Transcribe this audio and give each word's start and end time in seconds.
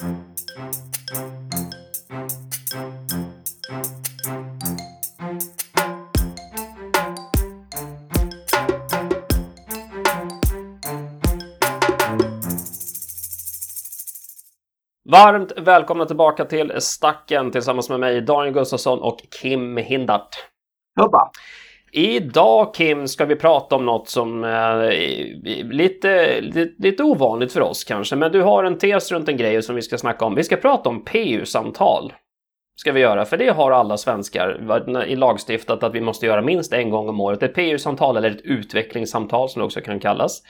Varmt 0.00 0.10
välkomna 15.56 16.06
tillbaka 16.06 16.44
till 16.44 16.72
Stacken 16.78 17.50
tillsammans 17.50 17.90
med 17.90 18.00
mig 18.00 18.20
Daniel 18.20 18.54
Gustafsson 18.54 18.98
och 18.98 19.20
Kim 19.40 19.76
Hindart. 19.76 20.36
Hoppa. 21.00 21.30
Idag 21.92 22.74
Kim 22.74 23.08
ska 23.08 23.24
vi 23.24 23.36
prata 23.36 23.76
om 23.76 23.86
något 23.86 24.08
som 24.08 24.44
eh, 24.44 24.50
är 24.50 25.72
lite, 25.72 26.40
lite, 26.40 26.72
lite 26.78 27.02
ovanligt 27.02 27.52
för 27.52 27.60
oss 27.60 27.84
kanske, 27.84 28.16
men 28.16 28.32
du 28.32 28.42
har 28.42 28.64
en 28.64 28.78
tes 28.78 29.12
runt 29.12 29.28
en 29.28 29.36
grej 29.36 29.62
som 29.62 29.76
vi 29.76 29.82
ska 29.82 29.98
snacka 29.98 30.24
om. 30.24 30.34
Vi 30.34 30.44
ska 30.44 30.56
prata 30.56 30.88
om 30.88 31.04
PU-samtal. 31.04 32.12
Ska 32.80 32.92
vi 32.92 33.00
göra, 33.00 33.24
för 33.24 33.36
det 33.36 33.48
har 33.48 33.70
alla 33.70 33.96
svenskar 33.96 35.04
i 35.06 35.16
lagstiftat 35.16 35.82
att 35.82 35.94
vi 35.94 36.00
måste 36.00 36.26
göra 36.26 36.42
minst 36.42 36.72
en 36.72 36.90
gång 36.90 37.08
om 37.08 37.20
året. 37.20 37.42
Ett 37.42 37.54
PU-samtal 37.54 38.16
eller 38.16 38.30
ett 38.30 38.40
utvecklingssamtal 38.44 39.48
som 39.48 39.60
det 39.60 39.66
också 39.66 39.80
kan 39.80 40.00
kallas 40.00 40.42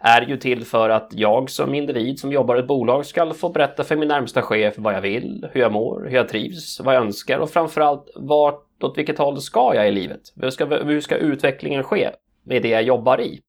är 0.00 0.22
ju 0.22 0.36
till 0.36 0.64
för 0.64 0.90
att 0.90 1.08
jag 1.12 1.50
som 1.50 1.74
individ 1.74 2.18
som 2.18 2.32
jobbar 2.32 2.56
i 2.56 2.58
ett 2.58 2.66
bolag 2.66 3.06
ska 3.06 3.34
få 3.34 3.48
berätta 3.48 3.84
för 3.84 3.96
min 3.96 4.08
närmsta 4.08 4.42
chef 4.42 4.74
vad 4.76 4.94
jag 4.94 5.00
vill, 5.00 5.48
hur 5.52 5.60
jag 5.60 5.72
mår, 5.72 6.06
hur 6.08 6.16
jag 6.16 6.28
trivs, 6.28 6.80
vad 6.80 6.94
jag 6.94 7.02
önskar 7.02 7.38
och 7.38 7.50
framförallt 7.50 8.10
vart, 8.16 8.82
åt 8.82 8.98
vilket 8.98 9.18
håll 9.18 9.40
ska 9.40 9.74
jag 9.74 9.88
i 9.88 9.92
livet? 9.92 10.20
Hur 10.36 10.50
ska, 10.50 10.64
hur 10.64 11.00
ska 11.00 11.16
utvecklingen 11.16 11.82
ske 11.82 12.10
med 12.44 12.62
det 12.62 12.68
jag 12.68 12.82
jobbar 12.82 13.20
i? 13.20 13.40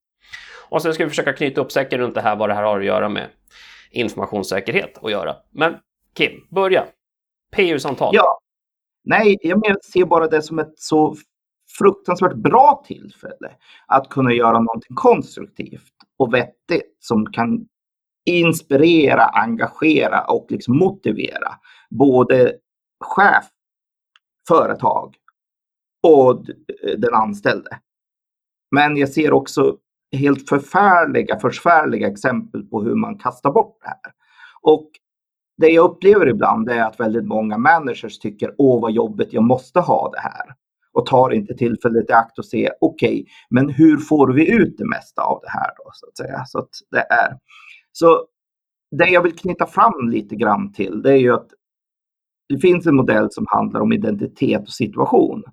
Och 0.68 0.82
sen 0.82 0.94
ska 0.94 1.04
vi 1.04 1.10
försöka 1.10 1.32
knyta 1.32 1.60
upp 1.60 1.72
säcken 1.72 2.00
runt 2.00 2.14
det 2.14 2.20
här, 2.20 2.36
vad 2.36 2.48
det 2.48 2.54
här 2.54 2.62
har 2.62 2.78
att 2.78 2.86
göra 2.86 3.08
med 3.08 3.26
informationssäkerhet 3.90 4.98
att 5.02 5.10
göra. 5.10 5.36
Men 5.50 5.76
Kim, 6.14 6.46
börja. 6.50 6.84
PU-samtal. 7.56 8.14
Ja. 8.14 8.40
Nej, 9.04 9.36
jag 9.42 9.84
ser 9.84 10.04
bara 10.04 10.28
det 10.28 10.42
som 10.42 10.58
ett 10.58 10.78
så 10.78 11.16
fruktansvärt 11.78 12.34
bra 12.34 12.84
tillfälle 12.86 13.56
att 13.86 14.08
kunna 14.08 14.32
göra 14.32 14.60
någonting 14.60 14.96
konstruktivt 14.96 15.92
och 16.16 16.34
vettigt 16.34 16.96
som 17.00 17.26
kan 17.32 17.68
inspirera, 18.26 19.24
engagera 19.24 20.24
och 20.24 20.46
liksom 20.48 20.78
motivera 20.78 21.54
både 21.90 22.56
chef, 23.04 23.44
företag 24.48 25.14
och 26.02 26.44
den 26.96 27.14
anställde. 27.14 27.78
Men 28.70 28.96
jag 28.96 29.08
ser 29.08 29.32
också 29.32 29.76
helt 30.12 30.48
förfärliga, 30.48 31.38
förfärliga 31.38 32.08
exempel 32.08 32.62
på 32.62 32.82
hur 32.82 32.94
man 32.94 33.18
kastar 33.18 33.52
bort 33.52 33.78
det 33.80 33.88
här. 33.88 34.12
Och 34.60 34.90
det 35.58 35.68
jag 35.68 35.90
upplever 35.90 36.28
ibland 36.28 36.68
är 36.68 36.82
att 36.82 37.00
väldigt 37.00 37.26
många 37.26 37.58
managers 37.58 38.18
tycker 38.18 38.54
åh 38.58 38.82
vad 38.82 38.92
jobbigt, 38.92 39.32
jag 39.32 39.42
måste 39.42 39.80
ha 39.80 40.10
det 40.10 40.20
här 40.20 40.54
och 40.92 41.06
tar 41.06 41.30
inte 41.30 41.54
tillfället 41.54 42.10
i 42.10 42.12
akt 42.12 42.38
och 42.38 42.44
ser 42.44 42.70
okej, 42.80 43.08
okay, 43.08 43.24
men 43.50 43.68
hur 43.68 43.96
får 43.96 44.32
vi 44.32 44.52
ut 44.52 44.78
det 44.78 44.88
mesta 44.88 45.22
av 45.22 45.40
det 45.42 45.50
här 45.50 45.70
då 45.76 45.90
så 45.92 46.06
att 46.06 46.16
säga. 46.16 46.44
Så 46.46 46.58
att 46.58 46.68
det 46.90 47.00
är. 47.00 47.38
Så 47.92 48.26
det 48.90 49.08
jag 49.08 49.22
vill 49.22 49.36
knyta 49.36 49.66
fram 49.66 50.08
lite 50.10 50.36
grann 50.36 50.72
till 50.72 51.02
det 51.02 51.12
är 51.12 51.16
ju 51.16 51.34
att 51.34 51.48
det 52.48 52.58
finns 52.58 52.86
en 52.86 52.96
modell 52.96 53.28
som 53.30 53.46
handlar 53.48 53.80
om 53.80 53.92
identitet 53.92 54.62
och 54.62 54.72
situation. 54.72 55.44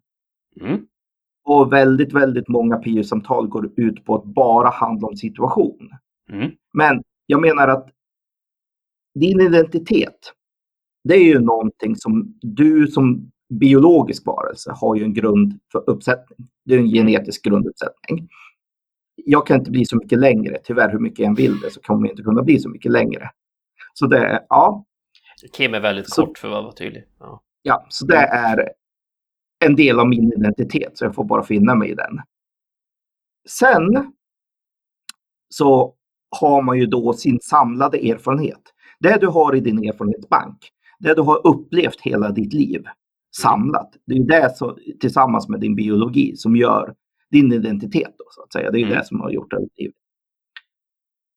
Mm. 0.61 0.85
Och 1.45 1.73
väldigt, 1.73 2.13
väldigt 2.13 2.47
många 2.47 2.77
PU-samtal 2.77 3.47
går 3.47 3.69
ut 3.77 4.05
på 4.05 4.15
att 4.15 4.23
bara 4.23 4.69
handla 4.69 5.07
om 5.07 5.15
situation. 5.15 5.89
Mm. 6.31 6.51
Men 6.73 7.03
jag 7.25 7.41
menar 7.41 7.67
att 7.67 7.89
din 9.19 9.41
identitet, 9.41 10.33
det 11.03 11.15
är 11.15 11.23
ju 11.23 11.39
någonting 11.39 11.95
som 11.95 12.39
du 12.41 12.87
som 12.87 13.31
biologisk 13.49 14.25
varelse 14.25 14.71
har 14.71 14.95
ju 14.95 15.03
en 15.03 15.13
grund 15.13 15.59
för 15.71 15.89
uppsättning. 15.89 16.49
Det 16.65 16.75
är 16.75 16.79
en 16.79 16.89
genetisk 16.89 17.45
grunduppsättning. 17.45 18.29
Jag 19.15 19.47
kan 19.47 19.59
inte 19.59 19.71
bli 19.71 19.85
så 19.85 19.97
mycket 19.97 20.19
längre. 20.19 20.57
Tyvärr, 20.63 20.91
hur 20.91 20.99
mycket 20.99 21.19
jag 21.19 21.27
än 21.27 21.35
vill 21.35 21.59
det 21.59 21.71
så 21.71 21.81
kommer 21.81 22.07
jag 22.07 22.13
inte 22.13 22.23
kunna 22.23 22.43
bli 22.43 22.59
så 22.59 22.69
mycket 22.69 22.91
längre. 22.91 23.29
Så 23.93 24.07
det 24.07 24.17
är, 24.17 24.45
ja. 24.49 24.85
Kim 25.53 25.73
är 25.73 25.79
väldigt 25.79 26.09
så, 26.09 26.25
kort 26.25 26.37
för 26.37 26.47
att 26.47 26.63
vara 26.63 26.73
tydlig. 26.73 27.03
Ja. 27.19 27.41
ja, 27.61 27.85
så 27.89 28.05
det 28.05 28.17
är 28.17 28.71
en 29.65 29.75
del 29.75 29.99
av 29.99 30.07
min 30.07 30.33
identitet, 30.33 30.97
så 30.97 31.05
jag 31.05 31.15
får 31.15 31.23
bara 31.23 31.43
finna 31.43 31.75
mig 31.75 31.89
i 31.89 31.95
den. 31.95 32.21
Sen 33.49 34.13
så 35.49 35.95
har 36.39 36.61
man 36.61 36.79
ju 36.79 36.85
då 36.85 37.13
sin 37.13 37.39
samlade 37.39 37.97
erfarenhet. 37.97 38.61
Det 38.99 39.17
du 39.21 39.27
har 39.27 39.55
i 39.55 39.59
din 39.59 39.89
erfarenhetsbank, 39.89 40.57
det 40.99 41.13
du 41.13 41.21
har 41.21 41.47
upplevt 41.47 42.01
hela 42.01 42.31
ditt 42.31 42.53
liv, 42.53 42.83
samlat. 43.41 43.93
Det 44.05 44.13
är 44.15 44.23
det 44.23 44.57
som, 44.57 44.77
tillsammans 44.99 45.49
med 45.49 45.59
din 45.59 45.75
biologi 45.75 46.35
som 46.35 46.55
gör 46.55 46.95
din 47.31 47.53
identitet. 47.53 48.15
Då, 48.17 48.25
så 48.29 48.43
att 48.43 48.53
säga. 48.53 48.71
Det 48.71 48.79
är 48.79 48.83
mm. 48.83 48.97
det 48.97 49.05
som 49.05 49.21
har 49.21 49.31
gjort 49.31 49.51
det 49.51 49.67
livet. 49.77 49.95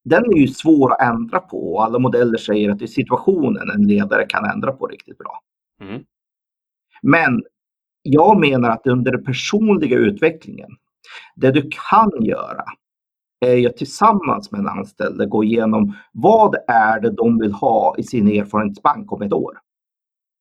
Den 0.03 0.25
är 0.25 0.37
ju 0.37 0.47
svår 0.47 0.93
att 0.93 1.01
ändra 1.01 1.39
på 1.39 1.73
och 1.73 1.83
alla 1.83 1.99
modeller 1.99 2.37
säger 2.37 2.69
att 2.69 2.79
det 2.79 2.85
är 2.85 2.87
situationen 2.87 3.69
en 3.69 3.87
ledare 3.87 4.25
kan 4.25 4.45
ändra 4.45 4.71
på 4.71 4.87
riktigt 4.87 5.17
bra. 5.17 5.41
Mm. 5.81 6.03
Men 7.01 7.43
jag 8.01 8.39
menar 8.39 8.69
att 8.69 8.87
under 8.87 9.11
den 9.11 9.23
personliga 9.23 9.97
utvecklingen, 9.97 10.69
det 11.35 11.51
du 11.51 11.69
kan 11.89 12.11
göra 12.23 12.63
är 13.39 13.55
ju 13.55 13.69
tillsammans 13.69 14.51
med 14.51 14.59
en 14.59 14.67
anställd 14.67 15.29
gå 15.29 15.43
igenom 15.43 15.93
vad 16.11 16.55
är 16.67 16.99
det 16.99 17.11
de 17.11 17.39
vill 17.39 17.51
ha 17.51 17.95
i 17.97 18.03
sin 18.03 18.27
erfarenhetsbank 18.27 19.11
om 19.11 19.21
ett 19.21 19.33
år 19.33 19.59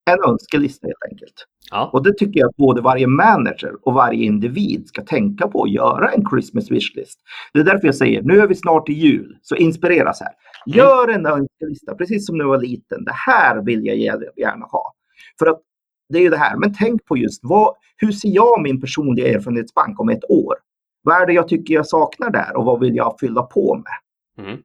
en 0.08 0.30
önskelista 0.30 0.86
helt 0.86 1.12
enkelt. 1.12 1.46
Ja. 1.70 1.90
Och 1.92 2.02
det 2.02 2.18
tycker 2.18 2.40
jag 2.40 2.48
att 2.48 2.56
både 2.56 2.80
varje 2.80 3.06
manager 3.06 3.72
och 3.82 3.94
varje 3.94 4.24
individ 4.24 4.86
ska 4.86 5.02
tänka 5.02 5.48
på 5.48 5.62
att 5.62 5.70
göra 5.70 6.12
en 6.12 6.24
Christmas 6.30 6.70
wishlist. 6.70 7.20
Det 7.52 7.60
är 7.60 7.64
därför 7.64 7.86
jag 7.88 7.94
säger, 7.94 8.22
nu 8.22 8.40
är 8.40 8.46
vi 8.46 8.54
snart 8.54 8.88
i 8.88 8.92
jul, 8.92 9.38
så 9.42 9.56
inspireras 9.56 10.20
här. 10.20 10.32
Mm. 10.66 10.78
Gör 10.78 11.08
en 11.08 11.26
önskelista, 11.26 11.94
precis 11.94 12.26
som 12.26 12.36
när 12.38 12.44
du 12.44 12.50
var 12.50 12.60
liten. 12.60 13.04
Det 13.04 13.14
här 13.14 13.62
vill 13.62 13.86
jag 13.86 13.96
gärna 14.36 14.66
ha. 14.66 14.94
För 15.38 15.46
att 15.46 15.60
det 16.08 16.18
är 16.18 16.22
ju 16.22 16.30
det 16.30 16.36
här, 16.36 16.56
men 16.56 16.74
tänk 16.74 17.04
på 17.04 17.16
just 17.16 17.40
vad, 17.42 17.74
hur 17.96 18.12
ser 18.12 18.28
jag 18.28 18.62
min 18.62 18.80
personliga 18.80 19.28
erfarenhetsbank 19.28 20.00
om 20.00 20.08
ett 20.08 20.30
år? 20.30 20.54
Vad 21.02 21.22
är 21.22 21.26
det 21.26 21.32
jag 21.32 21.48
tycker 21.48 21.74
jag 21.74 21.86
saknar 21.86 22.30
där 22.30 22.56
och 22.56 22.64
vad 22.64 22.80
vill 22.80 22.96
jag 22.96 23.16
fylla 23.20 23.42
på 23.42 23.74
med? 23.74 24.46
Mm. 24.46 24.62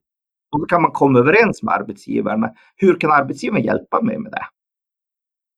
Och 0.52 0.60
då 0.60 0.66
kan 0.66 0.82
man 0.82 0.92
komma 0.92 1.20
överens 1.20 1.64
med 1.64 1.74
arbetsgivaren. 1.74 2.50
Hur 2.76 3.00
kan 3.00 3.12
arbetsgivaren 3.12 3.64
hjälpa 3.64 4.02
mig 4.02 4.20
med 4.20 4.32
det? 4.32 4.46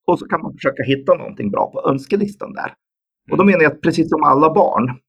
Och 0.06 0.18
så 0.18 0.28
kan 0.28 0.42
man 0.42 0.52
försöka 0.52 0.82
hitta 0.82 1.14
någonting 1.14 1.50
bra 1.50 1.70
på 1.72 1.90
önskelistan 1.90 2.52
där. 2.52 2.74
Och 3.30 3.36
då 3.36 3.42
mm. 3.42 3.52
menar 3.52 3.62
jag 3.62 3.72
att 3.72 3.80
precis 3.80 4.08
som 4.08 4.22
alla 4.22 4.54
barn. 4.54 5.00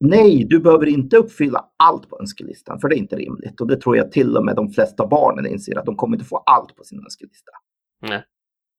Nej, 0.00 0.46
du 0.48 0.60
behöver 0.60 0.86
inte 0.86 1.16
uppfylla 1.16 1.64
allt 1.76 2.08
på 2.08 2.20
önskelistan, 2.20 2.80
för 2.80 2.88
det 2.88 2.96
är 2.96 2.98
inte 2.98 3.16
rimligt. 3.16 3.60
Och 3.60 3.66
det 3.66 3.76
tror 3.76 3.96
jag 3.96 4.12
till 4.12 4.36
och 4.36 4.44
med 4.44 4.56
de 4.56 4.70
flesta 4.70 5.06
barnen 5.06 5.46
inser 5.46 5.78
att 5.78 5.86
de 5.86 5.96
kommer 5.96 6.16
inte 6.16 6.28
få 6.28 6.36
allt 6.36 6.76
på 6.76 6.84
sin 6.84 6.98
önskelista. 6.98 7.50
Nej. 8.00 8.24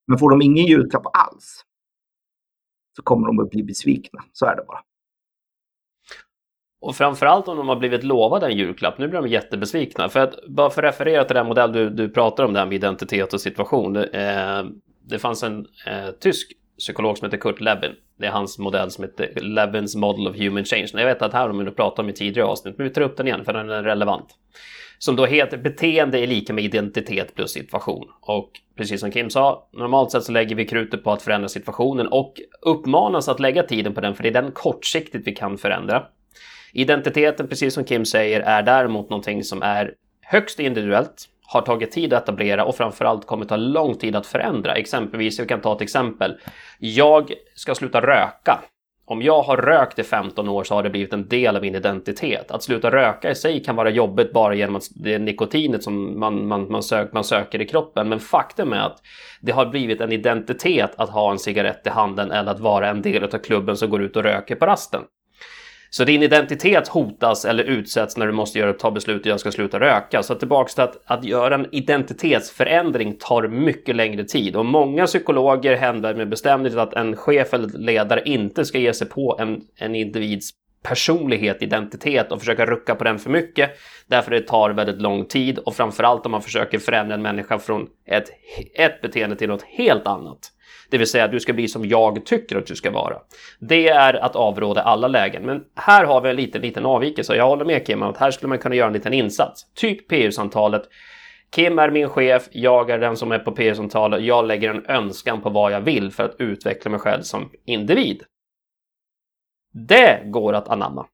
Men 0.07 0.17
får 0.17 0.29
de 0.29 0.41
ingen 0.41 0.65
julklapp 0.65 1.05
alls 1.13 1.65
så 2.95 3.03
kommer 3.03 3.27
de 3.27 3.39
att 3.39 3.49
bli 3.49 3.63
besvikna. 3.63 4.23
Så 4.31 4.45
är 4.45 4.55
det 4.55 4.63
bara. 4.67 4.79
Och 6.83 6.95
framförallt 6.95 7.47
om 7.47 7.57
de 7.57 7.67
har 7.67 7.75
blivit 7.75 8.03
lovade 8.03 8.45
en 8.45 8.57
julklapp, 8.57 8.97
nu 8.97 9.07
blir 9.07 9.21
de 9.21 9.27
jättebesvikna. 9.27 10.09
För 10.09 10.19
att 10.19 10.35
bara 10.47 10.69
för 10.69 10.83
att 10.83 10.93
referera 10.93 11.23
till 11.23 11.35
den 11.35 11.47
modell 11.47 11.71
du, 11.71 11.89
du 11.89 12.09
pratar 12.09 12.43
om, 12.43 12.53
det 12.53 12.59
här 12.59 12.65
med 12.65 12.75
identitet 12.75 13.33
och 13.33 13.41
situation. 13.41 13.93
Det, 13.93 14.05
eh, 14.05 14.65
det 15.09 15.19
fanns 15.19 15.43
en 15.43 15.59
eh, 15.87 16.11
tysk 16.19 16.51
psykolog 16.77 17.17
som 17.17 17.25
heter 17.25 17.37
Kurt 17.37 17.61
Levin. 17.61 17.91
Det 18.19 18.25
är 18.25 18.31
hans 18.31 18.59
modell 18.59 18.91
som 18.91 19.03
heter 19.03 19.41
Levins 19.41 19.95
Model 19.95 20.27
of 20.27 20.37
Human 20.37 20.65
Change. 20.65 20.87
Jag 20.93 21.05
vet 21.05 21.21
att 21.21 21.33
här 21.33 21.49
har 21.49 21.63
vi 21.63 21.71
pratat 21.71 21.99
om 21.99 22.09
i 22.09 22.13
tidigare 22.13 22.47
avsnitt, 22.47 22.77
men 22.77 22.87
vi 22.87 22.93
tar 22.93 23.01
upp 23.01 23.17
den 23.17 23.27
igen 23.27 23.45
för 23.45 23.53
den 23.53 23.69
är 23.69 23.83
relevant. 23.83 24.27
Som 24.97 25.15
då 25.15 25.25
heter 25.25 25.57
beteende 25.57 26.19
är 26.19 26.27
lika 26.27 26.53
med 26.53 26.63
identitet 26.63 27.35
plus 27.35 27.51
situation. 27.51 28.07
Och 28.21 28.51
precis 28.77 28.99
som 28.99 29.11
Kim 29.11 29.29
sa, 29.29 29.69
normalt 29.73 30.11
sett 30.11 30.23
så 30.23 30.31
lägger 30.31 30.55
vi 30.55 30.65
krutet 30.65 31.03
på 31.03 31.11
att 31.11 31.21
förändra 31.21 31.49
situationen 31.49 32.07
och 32.07 32.33
uppmanas 32.61 33.29
att 33.29 33.39
lägga 33.39 33.63
tiden 33.63 33.93
på 33.93 34.01
den, 34.01 34.15
för 34.15 34.23
det 34.23 34.29
är 34.29 34.41
den 34.41 34.51
kortsiktigt 34.51 35.27
vi 35.27 35.35
kan 35.35 35.57
förändra. 35.57 36.03
Identiteten, 36.73 37.47
precis 37.47 37.73
som 37.73 37.83
Kim 37.83 38.05
säger, 38.05 38.41
är 38.41 38.61
däremot 38.61 39.09
någonting 39.09 39.43
som 39.43 39.61
är 39.61 39.93
högst 40.21 40.59
individuellt, 40.59 41.29
har 41.45 41.61
tagit 41.61 41.91
tid 41.91 42.13
att 42.13 42.23
etablera 42.23 42.65
och 42.65 42.75
framförallt 42.75 43.27
kommer 43.27 43.45
ta 43.45 43.55
lång 43.55 43.95
tid 43.95 44.15
att 44.15 44.27
förändra. 44.27 44.75
Exempelvis, 44.75 45.39
vi 45.39 45.45
kan 45.45 45.61
ta 45.61 45.75
ett 45.75 45.81
exempel. 45.81 46.37
Jag 46.79 47.33
ska 47.55 47.75
sluta 47.75 48.01
röka. 48.01 48.63
Om 49.05 49.21
jag 49.21 49.41
har 49.41 49.57
rökt 49.57 49.99
i 49.99 50.03
15 50.03 50.49
år 50.49 50.63
så 50.63 50.75
har 50.75 50.83
det 50.83 50.89
blivit 50.89 51.13
en 51.13 51.27
del 51.27 51.55
av 51.55 51.61
min 51.61 51.75
identitet. 51.75 52.51
Att 52.51 52.63
sluta 52.63 52.91
röka 52.91 53.31
i 53.31 53.35
sig 53.35 53.63
kan 53.63 53.75
vara 53.75 53.89
jobbigt 53.89 54.33
bara 54.33 54.55
genom 54.55 54.75
att 54.75 54.83
det 54.95 55.13
är 55.13 55.19
nikotinet 55.19 55.83
som 55.83 56.19
man, 56.19 56.47
man, 56.47 56.71
man, 56.71 56.83
sök, 56.83 57.13
man 57.13 57.23
söker 57.23 57.61
i 57.61 57.65
kroppen. 57.65 58.09
Men 58.09 58.19
faktum 58.19 58.73
är 58.73 58.79
att 58.79 59.01
det 59.41 59.51
har 59.51 59.65
blivit 59.65 60.01
en 60.01 60.11
identitet 60.11 60.91
att 60.97 61.09
ha 61.09 61.31
en 61.31 61.39
cigarett 61.39 61.87
i 61.87 61.89
handen 61.89 62.31
eller 62.31 62.51
att 62.51 62.59
vara 62.59 62.89
en 62.89 63.01
del 63.01 63.23
av 63.23 63.37
klubben 63.37 63.77
som 63.77 63.89
går 63.89 64.01
ut 64.01 64.15
och 64.15 64.23
röker 64.23 64.55
på 64.55 64.65
rasten. 64.65 65.01
Så 65.95 66.03
din 66.03 66.23
identitet 66.23 66.87
hotas 66.87 67.45
eller 67.45 67.63
utsätts 67.63 68.17
när 68.17 68.27
du 68.27 68.31
måste 68.31 68.59
göra, 68.59 68.73
ta 68.73 68.91
beslut 68.91 69.21
och 69.21 69.27
jag 69.27 69.39
ska 69.39 69.51
sluta 69.51 69.79
röka. 69.79 70.23
Så 70.23 70.35
tillbaks 70.35 70.75
till 70.75 70.83
att, 70.83 71.01
att 71.05 71.23
göra 71.23 71.55
en 71.55 71.67
identitetsförändring 71.71 73.17
tar 73.19 73.47
mycket 73.47 73.95
längre 73.95 74.23
tid 74.23 74.55
och 74.55 74.65
många 74.65 75.05
psykologer 75.05 75.75
hävdar 75.75 76.13
med 76.13 76.29
bestämdhet 76.29 76.75
att 76.75 76.93
en 76.93 77.15
chef 77.15 77.53
eller 77.53 77.67
ledare 77.67 78.21
inte 78.25 78.65
ska 78.65 78.77
ge 78.77 78.93
sig 78.93 79.09
på 79.09 79.37
en, 79.39 79.61
en 79.75 79.95
individs 79.95 80.49
personlighet, 80.83 81.61
identitet 81.61 82.31
och 82.31 82.39
försöka 82.39 82.65
rucka 82.65 82.95
på 82.95 83.03
den 83.03 83.19
för 83.19 83.29
mycket. 83.29 83.71
Därför 84.07 84.31
det 84.31 84.41
tar 84.41 84.69
väldigt 84.69 85.01
lång 85.01 85.25
tid 85.25 85.57
och 85.57 85.75
framförallt 85.75 86.25
om 86.25 86.31
man 86.31 86.41
försöker 86.41 86.79
förändra 86.79 87.15
en 87.15 87.21
människa 87.21 87.59
från 87.59 87.87
ett, 88.05 88.29
ett 88.75 89.01
beteende 89.01 89.35
till 89.35 89.49
något 89.49 89.63
helt 89.63 90.07
annat. 90.07 90.51
Det 90.93 90.97
vill 90.97 91.07
säga 91.07 91.25
att 91.25 91.31
du 91.31 91.39
ska 91.39 91.53
bli 91.53 91.67
som 91.67 91.85
jag 91.85 92.25
tycker 92.25 92.57
att 92.57 92.65
du 92.65 92.75
ska 92.75 92.91
vara. 92.91 93.17
Det 93.59 93.87
är 93.87 94.13
att 94.13 94.35
avråda 94.35 94.81
alla 94.81 95.07
lägen. 95.07 95.45
Men 95.45 95.63
här 95.75 96.05
har 96.05 96.21
vi 96.21 96.29
en 96.29 96.35
liten, 96.35 96.61
liten 96.61 96.85
avvikelse. 96.85 97.35
Jag 97.35 97.47
håller 97.47 97.65
med 97.65 97.85
Kim 97.85 98.01
om 98.01 98.09
att 98.09 98.17
här 98.17 98.31
skulle 98.31 98.49
man 98.49 98.57
kunna 98.57 98.75
göra 98.75 98.87
en 98.87 98.93
liten 98.93 99.13
insats. 99.13 99.73
Typ 99.73 100.09
PU-samtalet. 100.09 100.83
Kim 101.51 101.79
är 101.79 101.89
min 101.89 102.09
chef, 102.09 102.47
jag 102.51 102.89
är 102.89 102.99
den 102.99 103.17
som 103.17 103.31
är 103.31 103.39
på 103.39 103.51
PU-samtalet. 103.51 104.23
Jag 104.23 104.45
lägger 104.45 104.69
en 104.69 104.85
önskan 104.85 105.41
på 105.41 105.49
vad 105.49 105.71
jag 105.71 105.81
vill 105.81 106.11
för 106.11 106.23
att 106.23 106.35
utveckla 106.39 106.91
mig 106.91 106.99
själv 106.99 107.21
som 107.21 107.49
individ. 107.65 108.23
Det 109.73 110.23
går 110.25 110.53
att 110.53 110.67
anamma. 110.67 111.05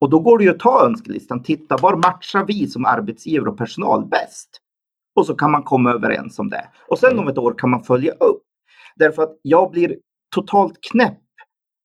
Och 0.00 0.10
då 0.10 0.20
går 0.20 0.38
det 0.38 0.44
ju 0.44 0.50
att 0.50 0.60
ta 0.60 0.86
önskelistan. 0.86 1.42
Titta, 1.42 1.76
var 1.76 1.96
matchar 1.96 2.44
vi 2.46 2.66
som 2.66 2.84
arbetsgivare 2.84 3.50
och 3.50 3.58
personal 3.58 4.06
bäst? 4.06 4.60
Och 5.16 5.26
så 5.26 5.34
kan 5.34 5.50
man 5.50 5.62
komma 5.62 5.92
överens 5.92 6.38
om 6.38 6.48
det. 6.48 6.68
Och 6.88 6.98
sen 6.98 7.18
om 7.18 7.28
ett 7.28 7.38
år 7.38 7.54
kan 7.58 7.70
man 7.70 7.82
följa 7.82 8.12
upp. 8.12 8.42
Därför 8.96 9.22
att 9.22 9.38
jag 9.42 9.70
blir 9.70 9.96
totalt 10.34 10.78
knäpp 10.90 11.18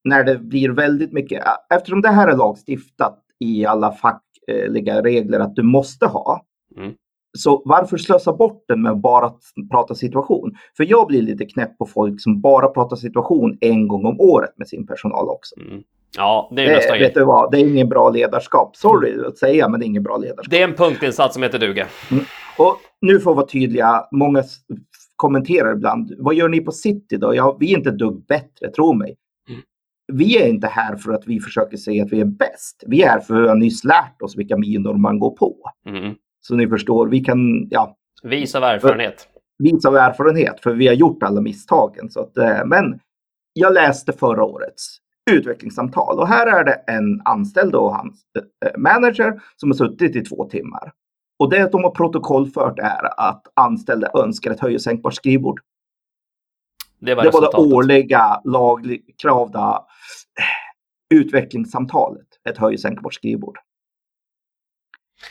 när 0.04 0.24
det 0.24 0.38
blir 0.38 0.70
väldigt 0.70 1.14
mycket. 1.14 1.44
Eftersom 1.74 2.02
det 2.02 2.10
här 2.10 2.28
är 2.28 2.38
lagstiftat 2.38 3.20
i 3.40 3.66
alla 3.66 3.92
fackliga 3.92 5.02
regler 5.02 5.40
att 5.40 5.56
du 5.56 5.64
måste 5.64 6.06
ha. 6.06 6.46
Mm. 6.78 6.94
Så 7.38 7.62
varför 7.66 7.98
slösa 7.98 8.34
bort 8.34 8.64
den 8.68 8.82
med 8.82 8.92
att 8.92 9.02
bara 9.02 9.32
prata 9.72 9.96
situation? 9.96 10.56
För 10.78 10.84
jag 10.90 11.08
blir 11.08 11.22
lite 11.22 11.46
knäpp 11.46 11.78
på 11.78 11.86
folk 11.86 12.22
som 12.22 12.42
bara 12.42 12.68
pratar 12.68 12.96
situation 12.96 13.58
en 13.62 13.88
gång 13.88 14.06
om 14.06 14.20
året 14.20 14.54
med 14.58 14.68
sin 14.68 14.88
personal 14.88 15.30
också. 15.30 15.56
Mm. 15.60 15.84
Ja, 16.18 16.52
det 16.56 16.66
är 16.66 16.76
nästa 16.76 16.98
grej. 16.98 17.08
Vet 17.08 17.14
du 17.14 17.26
vad, 17.26 17.52
det 17.52 17.58
är 17.58 17.70
ingen 17.70 17.90
bra 17.90 18.10
ledarskap. 18.10 18.76
Sorry 18.76 19.26
att 19.26 19.38
säga, 19.38 19.70
men 19.70 19.80
det 19.80 19.86
är 19.86 19.88
ingen 19.88 20.04
bra 20.04 20.18
ledarskap. 20.18 20.50
Det 20.50 20.62
är 20.62 20.64
en 20.64 20.76
punktinsats 20.76 21.34
som 21.34 21.44
heter 21.44 21.60
duga. 21.60 21.88
Mm. 22.12 22.24
Och 22.58 22.78
nu 23.02 23.20
får 23.20 23.32
vi 23.32 23.36
vara 23.36 23.46
tydliga. 23.46 24.08
Många 24.12 24.44
kommenterar 25.18 25.74
ibland. 25.74 26.16
Vad 26.18 26.36
gör 26.36 26.50
ni 26.50 26.60
på 26.60 26.72
City 26.72 27.18
då? 27.18 27.36
Ja, 27.36 27.58
vi 27.60 27.74
är 27.74 27.78
inte 27.78 27.90
ett 27.90 27.98
dugg 27.98 28.26
bättre, 28.26 28.72
tro 28.72 28.94
mig. 28.94 29.18
Mm. 29.50 29.62
Vi 30.14 30.38
är 30.38 30.48
inte 30.48 30.68
här 30.68 30.96
för 30.96 31.12
att 31.12 31.28
vi 31.28 31.40
försöker 31.40 31.78
säga 31.78 32.04
att 32.04 32.14
vi 32.14 32.22
är 32.22 32.26
bäst. 32.26 32.84
Vi 32.88 33.04
är 33.04 33.10
här 33.10 33.20
för 33.20 33.36
att 33.36 33.44
vi 33.44 33.48
har 33.48 33.56
nyss 33.56 33.84
lärt 33.84 34.22
oss 34.22 34.38
vilka 34.38 34.58
minor 34.58 34.94
man 34.94 35.20
går 35.20 35.32
på. 35.32 35.56
Mm. 35.90 36.16
Så 36.42 36.56
ni 36.56 36.68
förstår, 36.68 37.08
vi 37.08 37.20
kan, 37.20 37.68
ja. 37.70 37.98
Vis 38.24 38.56
av 38.56 38.64
erfarenhet. 38.64 39.28
Vis 39.60 39.86
av 39.86 39.96
erfarenhet, 39.96 40.60
för 40.64 40.74
vi 40.74 40.88
har 40.88 40.94
gjort 40.94 41.24
alla 41.24 41.42
misstagen. 41.42 42.10
Så 42.10 42.20
att, 42.20 42.38
eh, 42.38 42.66
men 42.66 43.00
jag 43.54 43.74
läste 43.74 44.14
förra 44.14 44.44
årets 44.44 44.98
utvecklingssamtal. 45.32 46.20
Och 46.20 46.28
här 46.28 46.48
är 46.60 46.64
det 46.64 46.74
en 46.74 47.22
anställd 47.26 47.76
och 47.76 47.96
hans 47.96 48.22
eh, 48.66 48.80
manager 48.80 49.42
som 49.56 49.70
har 49.70 49.76
suttit 49.76 50.16
i 50.16 50.22
två 50.22 50.46
timmar. 50.46 50.92
Och 51.40 51.50
det 51.50 51.72
de 51.72 51.84
har 51.84 51.92
protokollfört 51.92 52.80
är 52.80 53.20
att 53.30 53.44
anställda 53.54 54.12
önskar 54.14 54.52
ett 54.52 54.60
höj 54.60 54.76
och 54.76 54.82
sänkbart 54.82 55.14
skrivbord. 55.14 55.60
Det 57.00 57.16
var, 57.16 57.24
det, 57.24 57.32
var 57.32 57.42
det 57.42 57.76
årliga 57.76 58.42
lagkravda 58.44 59.86
eh, 60.40 61.18
utvecklingssamtalet, 61.18 62.28
ett 62.50 62.58
höj 62.58 62.74
och 62.74 62.80
sänkbart 62.80 63.14
skrivbord. 63.14 63.58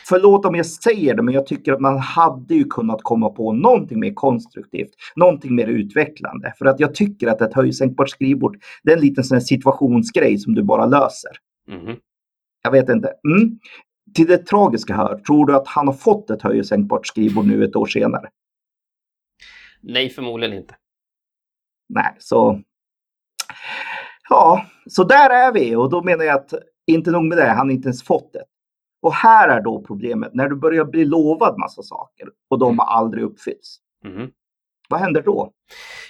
Förlåt 0.09 0.47
om 0.47 0.55
jag 0.55 0.67
säger 0.67 1.15
det, 1.15 1.23
men 1.23 1.35
jag 1.35 1.47
tycker 1.47 1.73
att 1.73 1.81
man 1.81 1.99
hade 1.99 2.55
ju 2.55 2.65
kunnat 2.65 3.03
komma 3.03 3.29
på 3.29 3.53
någonting 3.53 4.01
mer 4.01 4.15
konstruktivt, 4.15 4.91
någonting 5.17 5.55
mer 5.55 5.67
utvecklande. 5.67 6.53
För 6.59 6.67
att 6.67 6.81
jag 6.81 6.95
tycker 6.95 7.29
att 7.29 7.41
ett 7.41 7.55
höjsänkbart 7.55 8.11
skrivbord, 8.11 8.59
det 8.83 8.93
är 8.93 8.97
en 8.97 9.03
liten 9.03 9.25
sån 9.25 9.41
situationsgrej 9.41 10.39
som 10.39 10.55
du 10.55 10.63
bara 10.63 10.87
löser. 10.87 11.31
Mm. 11.71 11.97
Jag 12.63 12.71
vet 12.71 12.89
inte. 12.89 13.13
Mm. 13.29 13.59
Till 14.17 14.27
det 14.27 14.39
tragiska 14.39 14.95
här, 14.95 15.19
tror 15.19 15.47
du 15.47 15.57
att 15.57 15.67
han 15.67 15.87
har 15.87 15.95
fått 15.95 16.31
ett 16.31 16.43
höjsänkbart 16.43 17.07
skrivbord 17.07 17.47
nu 17.47 17.65
ett 17.65 17.77
år 17.77 17.87
senare? 17.87 18.29
Nej, 19.81 20.11
förmodligen 20.11 20.57
inte. 20.57 20.77
Nej, 21.89 22.17
så... 22.19 22.61
Ja, 24.29 24.67
så 24.87 25.05
där 25.05 25.31
är 25.31 25.53
vi 25.53 25.77
och 25.77 25.91
då 25.91 26.03
menar 26.03 26.25
jag 26.25 26.37
att 26.37 26.55
inte 26.87 27.11
nog 27.11 27.25
med 27.25 27.39
det, 27.39 27.49
han 27.49 27.67
har 27.67 27.75
inte 27.75 27.87
ens 27.87 28.03
fått 28.03 28.33
det. 28.33 28.45
Och 29.03 29.15
här 29.15 29.49
är 29.49 29.61
då 29.61 29.83
problemet, 29.83 30.35
när 30.35 30.49
du 30.49 30.57
börjar 30.57 30.85
bli 30.85 31.05
lovad 31.05 31.59
massa 31.59 31.83
saker 31.83 32.29
och 32.51 32.59
de 32.59 32.79
har 32.79 32.87
aldrig 32.87 33.25
uppfyllts. 33.25 33.79
Mm. 34.05 34.31
Vad 34.89 35.01
händer 35.01 35.23
då? 35.23 35.51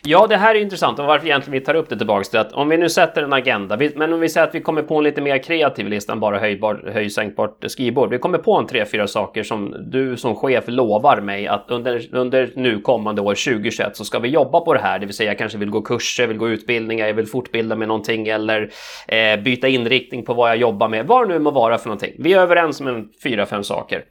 Ja, 0.05 0.27
det 0.27 0.37
här 0.37 0.55
är 0.55 0.61
intressant 0.61 0.99
och 0.99 1.07
varför 1.07 1.27
egentligen 1.27 1.61
vi 1.61 1.65
tar 1.65 1.75
upp 1.75 1.89
det 1.89 1.99
tillbaks 1.99 2.29
till 2.29 2.39
att 2.39 2.53
om 2.53 2.69
vi 2.69 2.77
nu 2.77 2.89
sätter 2.89 3.23
en 3.23 3.33
agenda, 3.33 3.79
men 3.95 4.13
om 4.13 4.21
vi 4.21 4.29
säger 4.29 4.47
att 4.47 4.55
vi 4.55 4.61
kommer 4.61 4.83
på 4.83 4.97
en 4.99 5.05
lite 5.05 5.21
mer 5.21 5.43
kreativ 5.43 5.89
lista 5.89 6.13
än 6.13 6.21
bara 6.21 6.39
höjbar, 6.39 6.91
höjsänkbart 6.93 7.65
skrivbord. 7.67 8.11
Vi 8.11 8.19
kommer 8.19 8.39
på 8.39 8.57
en 8.57 8.67
tre, 8.67 8.85
fyra 8.85 9.07
saker 9.07 9.43
som 9.43 9.75
du 9.91 10.17
som 10.17 10.37
chef 10.37 10.65
lovar 10.67 11.21
mig 11.21 11.47
att 11.47 11.71
under, 11.71 12.07
under 12.13 12.51
nu 12.55 12.81
kommande 12.81 13.23
år 13.23 13.35
2021 13.35 13.97
så 13.97 14.05
ska 14.05 14.19
vi 14.19 14.29
jobba 14.29 14.61
på 14.61 14.75
det 14.75 14.81
här, 14.81 14.99
det 14.99 15.07
vill 15.07 15.15
säga 15.15 15.31
jag 15.31 15.39
kanske 15.39 15.59
vill 15.59 15.71
gå 15.71 15.83
kurser, 15.83 16.27
vill 16.27 16.39
gå 16.39 16.49
utbildningar, 16.49 17.07
jag 17.07 17.15
vill 17.15 17.27
fortbilda 17.27 17.77
mig 17.77 17.89
någonting 17.89 18.29
eller 18.29 18.71
eh, 19.09 19.41
byta 19.41 19.69
inriktning 19.69 20.25
på 20.25 20.35
vad 20.35 20.51
jag 20.51 20.57
jobbar 20.57 20.89
med, 20.89 21.07
vad 21.07 21.29
det 21.29 21.35
nu 21.35 21.39
må 21.39 21.51
vara 21.51 21.79
för 21.79 21.89
någonting. 21.89 22.13
Vi 22.19 22.33
är 22.33 22.41
överens 22.41 22.81
om 22.81 22.87
en 22.87 23.09
fyra, 23.23 23.47
fem 23.47 23.63
saker. 23.63 24.05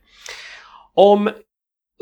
Om 0.93 1.29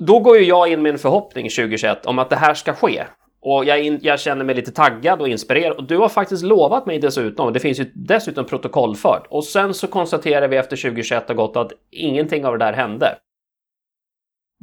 då 0.01 0.19
går 0.19 0.37
ju 0.37 0.45
jag 0.45 0.71
in 0.71 0.81
med 0.81 0.91
en 0.91 0.99
förhoppning 0.99 1.49
2021 1.49 2.05
om 2.05 2.19
att 2.19 2.29
det 2.29 2.35
här 2.35 2.53
ska 2.53 2.73
ske. 2.73 3.03
Och 3.41 3.65
jag, 3.65 3.83
in, 3.83 3.99
jag, 4.01 4.19
känner 4.19 4.45
mig 4.45 4.55
lite 4.55 4.71
taggad 4.71 5.21
och 5.21 5.27
inspirerad. 5.27 5.77
Och 5.77 5.83
du 5.83 5.97
har 5.97 6.09
faktiskt 6.09 6.43
lovat 6.43 6.85
mig 6.85 6.99
dessutom, 6.99 7.53
det 7.53 7.59
finns 7.59 7.79
ju 7.79 7.91
dessutom 7.93 8.45
protokollfört. 8.45 9.27
Och 9.29 9.43
sen 9.43 9.73
så 9.73 9.87
konstaterar 9.87 10.47
vi 10.47 10.57
efter 10.57 10.77
2021 10.77 11.27
har 11.27 11.35
gått 11.35 11.57
att 11.57 11.71
ingenting 11.91 12.45
av 12.45 12.57
det 12.57 12.65
där 12.65 12.73
hände. 12.73 13.15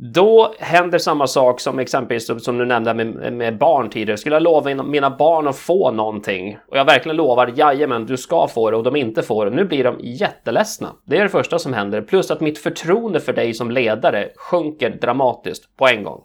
Då 0.03 0.55
händer 0.59 0.99
samma 0.99 1.27
sak 1.27 1.61
som 1.61 1.79
exempelvis 1.79 2.45
som 2.45 2.59
du 2.59 2.65
nämnde 2.65 2.95
med, 2.95 3.33
med 3.33 3.59
barn 3.59 3.91
tidigare. 3.91 4.17
Skulle 4.17 4.35
jag 4.37 4.43
lova 4.43 4.83
mina 4.83 5.11
barn 5.11 5.49
att 5.49 5.59
få 5.59 5.91
någonting 5.91 6.59
och 6.69 6.77
jag 6.77 6.85
verkligen 6.85 7.17
lovar 7.17 7.53
jajamän, 7.57 8.07
du 8.07 8.17
ska 8.17 8.49
få 8.49 8.71
det 8.71 8.77
och 8.77 8.83
de 8.83 8.97
inte 8.97 9.23
får 9.23 9.45
det. 9.45 9.51
Nu 9.51 9.65
blir 9.65 9.85
de 9.85 9.97
jätteledsna. 10.01 10.89
Det 11.07 11.17
är 11.17 11.23
det 11.23 11.29
första 11.29 11.59
som 11.59 11.73
händer. 11.73 12.03
Plus 12.03 12.31
att 12.31 12.41
mitt 12.41 12.59
förtroende 12.59 13.21
för 13.21 13.33
dig 13.33 13.55
som 13.55 13.71
ledare 13.71 14.29
sjunker 14.37 14.91
dramatiskt 14.91 15.77
på 15.77 15.89
en 15.89 16.03
gång. 16.03 16.21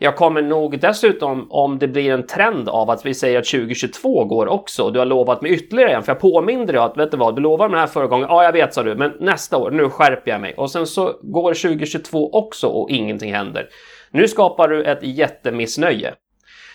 Jag 0.00 0.16
kommer 0.16 0.42
nog 0.42 0.80
dessutom, 0.80 1.46
om 1.50 1.78
det 1.78 1.88
blir 1.88 2.10
en 2.10 2.26
trend 2.26 2.68
av 2.68 2.90
att 2.90 3.06
vi 3.06 3.14
säger 3.14 3.38
att 3.38 3.44
2022 3.44 4.24
går 4.24 4.46
också, 4.46 4.82
och 4.82 4.92
du 4.92 4.98
har 4.98 5.06
lovat 5.06 5.42
mig 5.42 5.52
ytterligare 5.52 5.90
en, 5.92 6.02
för 6.02 6.12
jag 6.12 6.20
påminner 6.20 6.66
dig 6.66 6.76
att, 6.76 6.96
vet 6.96 7.10
du 7.10 7.16
vad, 7.16 7.36
du 7.36 7.42
lovade 7.42 7.70
mig 7.70 7.76
det 7.76 7.80
här 7.80 7.86
förra 7.86 8.06
gången, 8.06 8.26
ja 8.30 8.44
jag 8.44 8.52
vet 8.52 8.74
sa 8.74 8.82
du, 8.82 8.94
men 8.94 9.12
nästa 9.20 9.56
år, 9.56 9.70
nu 9.70 9.90
skärper 9.90 10.30
jag 10.30 10.40
mig. 10.40 10.54
Och 10.54 10.70
sen 10.70 10.86
så 10.86 11.18
går 11.22 11.54
2022 11.54 12.30
också 12.32 12.66
och 12.66 12.90
ingenting 12.90 13.34
händer. 13.34 13.68
Nu 14.10 14.28
skapar 14.28 14.68
du 14.68 14.84
ett 14.84 15.02
jättemissnöje. 15.02 16.14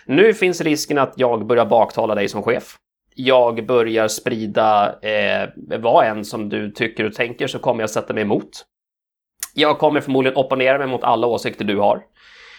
Nu 0.06 0.34
finns 0.34 0.62
risken 0.62 0.98
att 0.98 1.13
jag 1.15 1.46
börjar 1.46 1.65
baktala 1.65 2.15
dig 2.15 2.27
som 2.27 2.44
chef. 2.44 2.75
Jag 3.15 3.65
börjar 3.65 4.08
sprida 4.08 4.96
eh, 5.01 5.50
vad 5.80 6.06
än 6.06 6.25
som 6.25 6.50
du 6.50 6.72
tycker 6.72 7.06
och 7.06 7.13
tänker 7.13 7.48
så 7.48 7.60
kommer 7.60 7.84
jag 7.84 7.89
sätta 7.89 8.13
mig 8.13 8.24
emot. 8.24 8.50
Jag 9.53 9.80
kommer 9.80 10.01
förmodligen 10.01 10.38
opponera 10.38 10.77
mig 10.77 10.88
mot 10.88 11.03
alla 11.03 11.27
åsikter 11.27 11.65
du 11.65 11.77
har. 11.77 12.01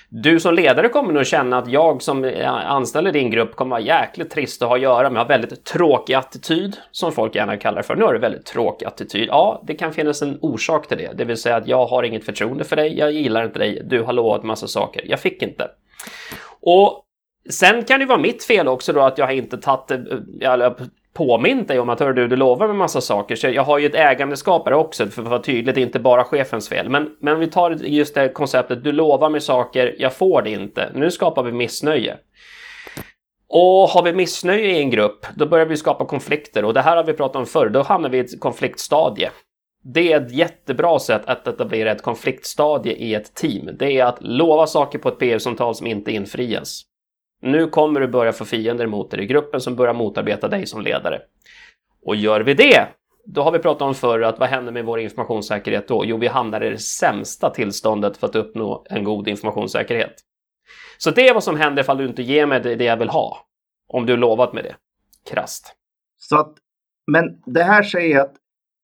Du 0.08 0.40
som 0.40 0.54
ledare 0.54 0.88
kommer 0.88 1.12
nog 1.12 1.26
känna 1.26 1.58
att 1.58 1.68
jag 1.68 2.02
som 2.02 2.32
anställer 2.46 3.12
din 3.12 3.30
grupp 3.30 3.56
kommer 3.56 3.70
vara 3.70 3.80
jäkligt 3.80 4.30
trist 4.30 4.62
att 4.62 4.68
ha 4.68 4.76
att 4.76 4.82
göra 4.82 5.10
med. 5.10 5.22
Har 5.22 5.28
väldigt 5.28 5.64
tråkig 5.64 6.14
attityd, 6.14 6.76
som 6.90 7.12
folk 7.12 7.34
gärna 7.34 7.56
kallar 7.56 7.76
det 7.76 7.82
för. 7.82 7.96
Nu 7.96 8.04
har 8.04 8.12
du 8.12 8.18
väldigt 8.18 8.46
tråkig 8.46 8.86
attityd. 8.86 9.28
Ja, 9.28 9.62
det 9.66 9.74
kan 9.74 9.92
finnas 9.92 10.22
en 10.22 10.38
orsak 10.40 10.88
till 10.88 10.98
det. 10.98 11.12
Det 11.14 11.24
vill 11.24 11.36
säga 11.36 11.56
att 11.56 11.68
jag 11.68 11.86
har 11.86 12.02
inget 12.02 12.24
förtroende 12.24 12.64
för 12.64 12.76
dig, 12.76 12.98
jag 12.98 13.12
gillar 13.12 13.44
inte 13.44 13.58
dig, 13.58 13.82
du 13.84 14.02
har 14.02 14.12
lovat 14.12 14.42
massa 14.42 14.66
saker. 14.66 15.02
Jag 15.06 15.20
fick 15.20 15.42
inte. 15.42 15.70
Och 16.60 17.04
Sen 17.50 17.84
kan 17.84 18.00
det 18.00 18.06
vara 18.06 18.18
mitt 18.18 18.44
fel 18.44 18.68
också 18.68 18.92
då 18.92 19.00
att 19.00 19.18
jag 19.18 19.36
inte 19.36 19.56
tagit, 19.56 19.90
eh, 19.90 20.70
påmint 21.14 21.68
dig 21.68 21.78
om 21.78 21.88
att 21.88 22.00
hör 22.00 22.12
du, 22.12 22.28
du 22.28 22.36
lovar 22.36 22.66
med 22.66 22.76
massa 22.76 23.00
saker. 23.00 23.36
Så 23.36 23.48
jag 23.48 23.62
har 23.62 23.78
ju 23.78 23.86
ett 23.86 23.94
ägandeskap 23.94 24.66
här 24.66 24.72
också 24.72 25.06
för 25.06 25.22
att 25.22 25.28
vara 25.28 25.42
tydligt, 25.42 25.74
det 25.74 25.80
är 25.80 25.82
inte 25.82 26.00
bara 26.00 26.24
chefens 26.24 26.68
fel. 26.68 26.88
Men, 26.88 27.16
men 27.20 27.38
vi 27.38 27.46
tar 27.46 27.70
just 27.70 28.14
det 28.14 28.28
konceptet, 28.28 28.84
du 28.84 28.92
lovar 28.92 29.30
mig 29.30 29.40
saker, 29.40 29.94
jag 29.98 30.12
får 30.12 30.42
det 30.42 30.50
inte. 30.50 30.90
Nu 30.94 31.10
skapar 31.10 31.42
vi 31.42 31.52
missnöje. 31.52 32.16
Och 33.48 33.88
har 33.88 34.02
vi 34.02 34.12
missnöje 34.12 34.76
i 34.76 34.78
en 34.78 34.90
grupp, 34.90 35.26
då 35.36 35.46
börjar 35.46 35.66
vi 35.66 35.76
skapa 35.76 36.04
konflikter 36.04 36.64
och 36.64 36.74
det 36.74 36.80
här 36.80 36.96
har 36.96 37.04
vi 37.04 37.12
pratat 37.12 37.36
om 37.36 37.46
förr, 37.46 37.68
då 37.68 37.82
hamnar 37.82 38.08
vi 38.08 38.18
i 38.18 38.20
ett 38.20 38.40
konfliktstadie. 38.40 39.30
Det 39.84 40.12
är 40.12 40.20
ett 40.20 40.32
jättebra 40.32 40.98
sätt 40.98 41.22
att 41.26 41.46
etablera 41.46 41.92
ett 41.92 42.02
konfliktstadie 42.02 42.92
i 42.92 43.14
ett 43.14 43.34
team. 43.34 43.70
Det 43.78 43.98
är 43.98 44.04
att 44.04 44.18
lova 44.20 44.66
saker 44.66 44.98
på 44.98 45.08
ett 45.08 45.18
PR-samtal 45.18 45.74
som 45.74 45.86
inte 45.86 46.12
infrias. 46.12 46.82
Nu 47.46 47.66
kommer 47.66 48.00
du 48.00 48.08
börja 48.08 48.32
få 48.32 48.44
fiender 48.44 48.86
mot 48.86 49.10
dig 49.10 49.22
i 49.22 49.26
gruppen 49.26 49.60
som 49.60 49.76
börjar 49.76 49.94
motarbeta 49.94 50.48
dig 50.48 50.66
som 50.66 50.82
ledare. 50.82 51.20
Och 52.02 52.16
gör 52.16 52.40
vi 52.40 52.54
det, 52.54 52.88
då 53.24 53.42
har 53.42 53.52
vi 53.52 53.58
pratat 53.58 53.82
om 53.82 53.94
förr 53.94 54.20
att 54.20 54.38
vad 54.38 54.48
händer 54.48 54.72
med 54.72 54.84
vår 54.84 55.00
informationssäkerhet 55.00 55.88
då? 55.88 56.04
Jo, 56.04 56.16
vi 56.16 56.26
hamnar 56.26 56.64
i 56.64 56.70
det 56.70 56.78
sämsta 56.78 57.50
tillståndet 57.50 58.16
för 58.16 58.26
att 58.26 58.36
uppnå 58.36 58.86
en 58.90 59.04
god 59.04 59.28
informationssäkerhet. 59.28 60.14
Så 60.98 61.10
det 61.10 61.28
är 61.28 61.34
vad 61.34 61.44
som 61.44 61.56
händer 61.56 61.82
ifall 61.82 61.98
du 61.98 62.06
inte 62.06 62.22
ger 62.22 62.46
mig 62.46 62.60
det 62.60 62.84
jag 62.84 62.96
vill 62.96 63.08
ha. 63.08 63.38
Om 63.88 64.06
du 64.06 64.16
lovat 64.16 64.52
med 64.52 64.64
det. 64.64 64.76
Krast. 65.30 65.74
Så 66.16 66.36
att, 66.36 66.54
men 67.06 67.42
det 67.46 67.62
här 67.62 67.82
säger 67.82 68.20
att 68.20 68.34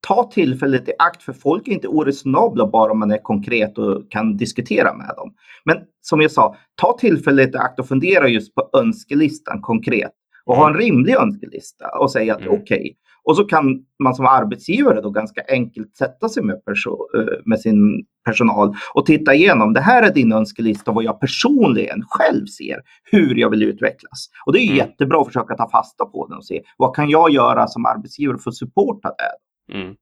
ta 0.06 0.30
tillfället 0.30 0.88
i 0.88 0.92
akt 0.98 1.22
för 1.22 1.32
folk 1.32 1.68
är 1.68 1.72
inte 1.72 1.88
oresonabla 1.88 2.66
bara 2.66 2.92
om 2.92 2.98
man 2.98 3.10
är 3.10 3.22
konkret 3.22 3.78
och 3.78 4.10
kan 4.10 4.36
diskutera 4.36 4.96
med 4.96 5.12
dem. 5.16 5.34
Men 5.64 5.76
som 6.00 6.20
jag 6.20 6.30
sa, 6.30 6.56
ta 6.82 6.98
tillfället 6.98 7.54
i 7.54 7.58
akt 7.58 7.78
och 7.78 7.88
fundera 7.88 8.28
just 8.28 8.54
på 8.54 8.70
önskelistan 8.72 9.60
konkret 9.60 10.12
och 10.44 10.56
ha 10.56 10.66
en 10.66 10.74
mm. 10.74 10.80
rimlig 10.80 11.14
önskelista 11.14 11.88
och 11.98 12.10
säga 12.10 12.34
att 12.34 12.40
mm. 12.40 12.54
okej, 12.54 12.78
okay. 12.78 12.94
och 13.24 13.36
så 13.36 13.44
kan 13.44 13.84
man 14.02 14.14
som 14.14 14.26
arbetsgivare 14.26 15.00
då 15.00 15.10
ganska 15.10 15.42
enkelt 15.48 15.96
sätta 15.96 16.28
sig 16.28 16.42
med, 16.42 16.56
eh, 16.56 17.24
med 17.44 17.60
sin 17.60 18.04
personal 18.24 18.74
och 18.94 19.06
titta 19.06 19.34
igenom. 19.34 19.72
Det 19.72 19.80
här 19.80 20.02
är 20.02 20.14
din 20.14 20.32
önskelista 20.32 20.92
vad 20.92 21.04
jag 21.04 21.20
personligen 21.20 22.02
själv 22.08 22.46
ser 22.46 22.80
hur 23.04 23.34
jag 23.34 23.50
vill 23.50 23.62
utvecklas. 23.62 24.28
Och 24.46 24.52
det 24.52 24.58
är 24.58 24.64
mm. 24.64 24.76
jättebra 24.76 25.20
att 25.20 25.26
försöka 25.26 25.54
ta 25.54 25.70
fasta 25.70 26.04
på 26.04 26.26
den 26.26 26.36
och 26.36 26.44
se 26.44 26.62
vad 26.76 26.96
kan 26.96 27.10
jag 27.10 27.30
göra 27.30 27.66
som 27.66 27.86
arbetsgivare 27.86 28.38
för 28.38 28.50
att 28.50 28.56
supporta 28.56 29.08
det. 29.08 29.49
Mm. 29.72 29.96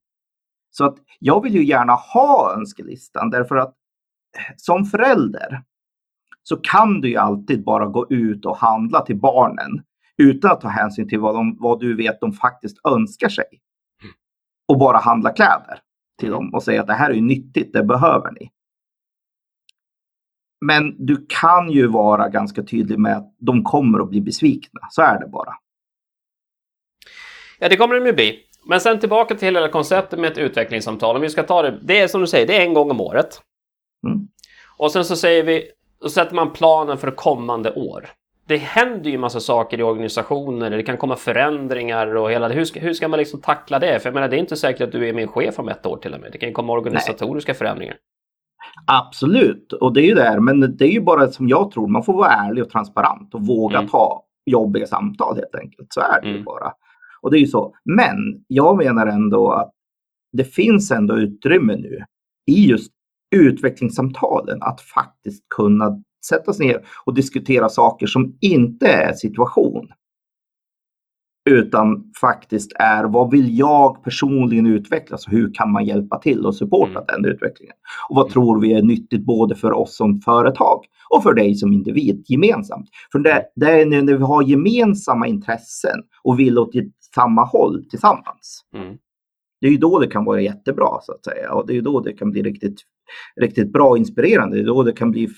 Så 0.71 0.85
att 0.85 0.97
jag 1.19 1.43
vill 1.43 1.55
ju 1.55 1.65
gärna 1.65 1.93
ha 1.93 2.55
önskelistan 2.57 3.31
därför 3.31 3.57
att 3.57 3.75
som 4.57 4.85
förälder 4.85 5.63
så 6.43 6.57
kan 6.57 7.01
du 7.01 7.09
ju 7.09 7.17
alltid 7.17 7.65
bara 7.65 7.87
gå 7.87 8.07
ut 8.11 8.47
och 8.47 8.57
handla 8.57 9.01
till 9.01 9.17
barnen 9.17 9.83
utan 10.17 10.51
att 10.51 10.61
ta 10.61 10.69
hänsyn 10.69 11.09
till 11.09 11.21
vad, 11.21 11.35
de, 11.35 11.57
vad 11.61 11.81
du 11.81 11.97
vet 11.97 12.21
de 12.21 12.33
faktiskt 12.33 12.87
önskar 12.87 13.29
sig. 13.29 13.45
Och 14.69 14.79
bara 14.79 14.99
handla 14.99 15.33
kläder 15.33 15.81
till 16.19 16.31
dem 16.31 16.55
och 16.55 16.63
säga 16.63 16.81
att 16.81 16.87
det 16.87 16.95
här 16.95 17.11
är 17.11 17.21
nyttigt, 17.21 17.73
det 17.73 17.85
behöver 17.85 18.33
ni. 18.33 18.51
Men 20.61 21.07
du 21.07 21.27
kan 21.29 21.71
ju 21.71 21.87
vara 21.87 22.29
ganska 22.29 22.63
tydlig 22.63 22.99
med 22.99 23.17
att 23.17 23.35
de 23.39 23.65
kommer 23.65 23.99
att 23.99 24.11
bli 24.11 24.21
besvikna. 24.21 24.81
Så 24.91 25.03
är 25.03 25.21
det 25.21 25.29
bara. 25.29 25.55
Ja, 27.59 27.69
det 27.69 27.77
kommer 27.77 27.95
de 27.95 28.07
ju 28.07 28.13
bli. 28.13 28.48
Men 28.69 28.81
sen 28.81 29.01
tillbaka 29.01 29.35
till 29.35 29.55
hela 29.55 29.69
konceptet 29.69 30.19
med 30.19 30.33
ett 30.33 30.39
utvecklingssamtal. 30.39 31.17
Om 31.17 31.23
vi 31.23 31.29
ska 31.29 31.43
ta 31.43 31.63
det, 31.63 31.79
det 31.83 32.01
är 32.01 32.09
som 32.09 32.21
du 32.21 32.27
säger, 32.27 32.47
det 32.47 32.57
är 32.57 32.61
en 32.61 32.75
gång 32.75 32.91
om 32.91 33.01
året. 33.01 33.41
Mm. 34.07 34.29
Och 34.77 34.93
sen 34.93 35.05
så 35.05 35.17
säger 35.17 35.43
vi, 35.43 35.65
då 36.03 36.09
sätter 36.09 36.35
man 36.35 36.53
planen 36.53 36.99
för 36.99 37.11
kommande 37.11 37.73
år. 37.73 38.09
Det 38.47 38.57
händer 38.57 39.11
ju 39.11 39.19
massa 39.19 39.41
saker 39.41 39.81
i 39.81 39.83
organisationer, 39.83 40.71
det 40.71 40.83
kan 40.83 40.97
komma 40.97 41.17
förändringar 41.17 42.17
och 42.17 42.31
hela 42.31 42.49
det. 42.49 42.55
Hur 42.55 42.65
ska, 42.65 42.81
hur 42.81 42.95
ska 42.95 43.09
man 43.09 43.19
liksom 43.19 43.41
tackla 43.41 43.79
det? 43.79 44.01
För 44.01 44.09
jag 44.09 44.15
menar, 44.15 44.29
det 44.29 44.37
är 44.37 44.39
inte 44.39 44.57
säkert 44.57 44.83
att 44.83 44.93
du 44.93 45.09
är 45.09 45.13
min 45.13 45.29
chef 45.29 45.59
om 45.59 45.69
ett 45.69 45.87
år 45.87 45.97
till 45.97 46.15
och 46.15 46.21
med. 46.21 46.33
Det 46.33 46.39
kan 46.39 46.49
ju 46.49 46.53
komma 46.55 46.73
organisatoriska 46.73 47.53
Nej. 47.53 47.59
förändringar. 47.59 47.97
Absolut, 48.87 49.73
och 49.73 49.93
det 49.93 50.01
är 50.01 50.07
ju 50.07 50.15
det. 50.15 50.41
Men 50.41 50.77
det 50.77 50.85
är 50.85 50.93
ju 50.93 51.01
bara 51.01 51.27
som 51.27 51.49
jag 51.49 51.71
tror, 51.71 51.89
man 51.89 52.03
får 52.03 52.13
vara 52.13 52.31
ärlig 52.31 52.65
och 52.65 52.71
transparent 52.71 53.35
och 53.35 53.47
våga 53.47 53.79
mm. 53.79 53.89
ta 53.89 54.25
jobbiga 54.47 54.87
samtal 54.87 55.37
helt 55.37 55.55
enkelt. 55.55 55.93
Så 55.93 56.01
är 56.01 56.21
det 56.21 56.29
mm. 56.29 56.39
ju 56.39 56.45
bara. 56.45 56.73
Och 57.21 57.31
det 57.31 57.39
är 57.39 57.41
ju 57.41 57.47
så. 57.47 57.75
Men 57.85 58.45
jag 58.47 58.77
menar 58.77 59.07
ändå 59.07 59.51
att 59.51 59.73
det 60.33 60.45
finns 60.45 60.91
ändå 60.91 61.19
utrymme 61.19 61.77
nu 61.77 62.05
i 62.47 62.67
just 62.67 62.93
utvecklingssamtalen 63.37 64.63
att 64.63 64.81
faktiskt 64.81 65.45
kunna 65.49 66.03
sätta 66.29 66.53
sig 66.53 66.67
ner 66.67 66.87
och 67.05 67.15
diskutera 67.15 67.69
saker 67.69 68.07
som 68.07 68.37
inte 68.41 68.89
är 68.89 69.13
situation. 69.13 69.89
Utan 71.51 72.13
faktiskt 72.21 72.73
är 72.75 73.05
vad 73.05 73.31
vill 73.31 73.59
jag 73.59 74.05
personligen 74.05 74.67
utvecklas 74.67 75.27
och 75.27 75.33
hur 75.33 75.55
kan 75.55 75.73
man 75.73 75.85
hjälpa 75.85 76.19
till 76.19 76.47
och 76.47 76.55
supporta 76.55 76.91
mm. 76.99 77.05
den 77.07 77.25
utvecklingen? 77.25 77.75
Och 78.09 78.17
vad 78.17 78.25
mm. 78.25 78.33
tror 78.33 78.61
vi 78.61 78.73
är 78.73 78.83
nyttigt 78.83 79.25
både 79.25 79.55
för 79.55 79.73
oss 79.73 79.97
som 79.97 80.21
företag 80.21 80.85
och 81.11 81.23
för 81.23 81.35
dig 81.35 81.55
som 81.55 81.73
individ 81.73 82.25
gemensamt? 82.29 82.89
För 83.13 83.19
det, 83.19 83.45
det 83.57 83.81
är 83.81 83.87
när 83.87 84.17
vi 84.17 84.25
har 84.25 84.43
gemensamma 84.43 85.27
intressen 85.27 86.03
och 86.23 86.39
vill 86.39 86.59
åt 86.59 86.75
samma 87.21 87.45
håll 87.45 87.85
tillsammans. 87.91 88.65
Mm. 88.75 88.99
Det 89.61 89.67
är 89.67 89.71
ju 89.71 89.77
då 89.77 89.99
det 89.99 90.07
kan 90.07 90.25
vara 90.25 90.41
jättebra 90.41 90.99
så 91.03 91.13
att 91.13 91.25
säga 91.25 91.53
och 91.53 91.67
det 91.67 91.77
är 91.77 91.83
då 91.83 92.01
det 92.01 92.13
kan 92.13 92.31
bli 92.31 92.43
riktigt, 92.43 92.81
riktigt 93.41 93.73
bra 93.73 93.89
och 93.89 93.99
inspirerande. 93.99 94.57
Det 94.57 94.63
är 94.63 94.67
då 94.67 94.83
det 94.83 94.93
kan 94.93 95.11
bli, 95.11 95.29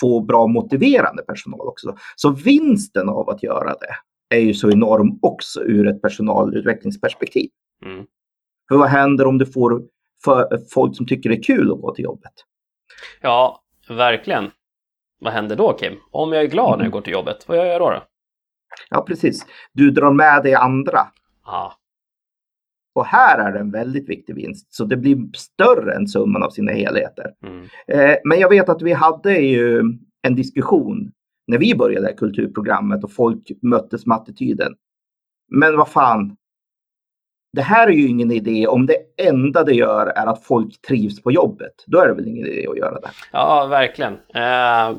få 0.00 0.20
bra 0.20 0.46
motiverande 0.46 1.22
personal 1.22 1.68
också. 1.68 1.96
Så 2.16 2.30
vinsten 2.30 3.08
av 3.08 3.28
att 3.28 3.42
göra 3.42 3.74
det 3.80 3.94
är 4.36 4.40
ju 4.40 4.54
så 4.54 4.70
enorm 4.70 5.18
också 5.22 5.60
ur 5.60 5.88
ett 5.88 6.02
personalutvecklingsperspektiv. 6.02 7.50
Mm. 7.84 8.06
För 8.68 8.76
vad 8.76 8.88
händer 8.88 9.26
om 9.26 9.38
du 9.38 9.46
får 9.46 9.82
folk 10.74 10.96
som 10.96 11.06
tycker 11.06 11.30
det 11.30 11.36
är 11.36 11.42
kul 11.42 11.72
att 11.72 11.80
gå 11.80 11.94
till 11.94 12.04
jobbet? 12.04 12.32
Ja, 13.20 13.62
verkligen. 13.88 14.50
Vad 15.20 15.32
händer 15.32 15.56
då 15.56 15.72
Kim? 15.72 15.92
Om 16.10 16.32
jag 16.32 16.42
är 16.42 16.46
glad 16.46 16.68
mm. 16.68 16.78
när 16.78 16.84
jag 16.84 16.92
går 16.92 17.00
till 17.00 17.12
jobbet, 17.12 17.48
vad 17.48 17.56
gör 17.56 17.64
jag 17.64 17.80
då? 17.80 17.90
då? 17.90 18.02
Ja, 18.90 19.04
precis. 19.08 19.46
Du 19.72 19.90
drar 19.90 20.12
med 20.12 20.42
dig 20.42 20.54
andra. 20.54 21.00
Ja. 21.44 21.74
Och 22.94 23.06
här 23.06 23.38
är 23.38 23.52
det 23.52 23.58
en 23.58 23.70
väldigt 23.70 24.08
viktig 24.08 24.34
vinst, 24.34 24.74
så 24.74 24.84
det 24.84 24.96
blir 24.96 25.18
större 25.36 25.94
än 25.94 26.08
summan 26.08 26.42
av 26.42 26.50
sina 26.50 26.72
helheter. 26.72 27.32
Mm. 27.42 27.62
Eh, 27.88 28.16
men 28.24 28.38
jag 28.38 28.48
vet 28.48 28.68
att 28.68 28.82
vi 28.82 28.92
hade 28.92 29.38
ju 29.38 29.82
en 30.22 30.34
diskussion 30.34 31.12
när 31.46 31.58
vi 31.58 31.74
började 31.74 32.12
kulturprogrammet 32.12 33.04
och 33.04 33.12
folk 33.12 33.50
möttes 33.62 34.06
med 34.06 34.16
attityden. 34.16 34.74
Men 35.48 35.76
vad 35.76 35.88
fan, 35.88 36.36
det 37.52 37.62
här 37.62 37.88
är 37.88 37.92
ju 37.92 38.08
ingen 38.08 38.32
idé 38.32 38.66
om 38.66 38.86
det 38.86 38.96
enda 39.16 39.64
det 39.64 39.74
gör 39.74 40.06
är 40.06 40.26
att 40.26 40.44
folk 40.44 40.82
trivs 40.82 41.22
på 41.22 41.32
jobbet. 41.32 41.84
Då 41.86 41.98
är 41.98 42.08
det 42.08 42.14
väl 42.14 42.28
ingen 42.28 42.46
idé 42.46 42.66
att 42.68 42.78
göra 42.78 43.00
det. 43.00 43.10
Ja, 43.32 43.66
verkligen. 43.66 44.12
Uh, 44.12 44.98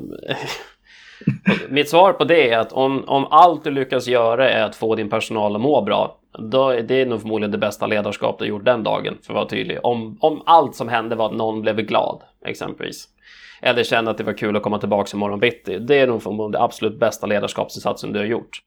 mitt 1.70 1.90
svar 1.90 2.14
på 2.14 2.24
det 2.24 2.50
är 2.50 2.58
att 2.58 2.74
om, 2.74 3.04
om 3.08 3.28
allt 3.32 3.64
du 3.64 3.72
lyckas 3.72 4.08
göra 4.08 4.50
är 4.50 4.64
att 4.64 4.76
få 4.76 4.96
din 4.96 5.10
personal 5.10 5.56
att 5.56 5.62
må 5.62 5.82
bra, 5.82 6.18
då 6.52 6.70
är 6.70 6.82
det 6.82 7.06
nog 7.06 7.22
förmodligen 7.22 7.52
det 7.52 7.58
bästa 7.58 7.88
ledarskap 7.88 8.40
du 8.40 8.46
gjort 8.46 8.66
den 8.66 8.84
dagen, 8.84 9.18
för 9.22 9.34
att 9.34 9.36
vara 9.36 9.50
tydlig. 9.50 9.80
Om, 9.84 10.18
om 10.22 10.42
allt 10.46 10.76
som 10.76 10.88
hände 10.88 11.16
var 11.16 11.26
att 11.26 11.36
någon 11.36 11.62
blev 11.62 11.76
glad, 11.76 12.22
exempelvis. 12.46 13.08
Eller 13.62 13.84
kände 13.84 14.12
att 14.12 14.18
det 14.18 14.24
var 14.24 14.34
kul 14.34 14.56
att 14.56 14.64
komma 14.64 14.80
tillbaka 14.80 15.18
imorgon 15.18 15.40
bitti. 15.40 15.80
Det 15.80 15.96
är 15.96 16.08
nog 16.08 16.24
förmodligen 16.24 16.52
det 16.52 16.62
absolut 16.62 17.00
bästa 17.00 17.28
ledarskapsinsatsen 17.28 18.14
du 18.14 18.20
har 18.20 18.26
gjort. 18.26 18.62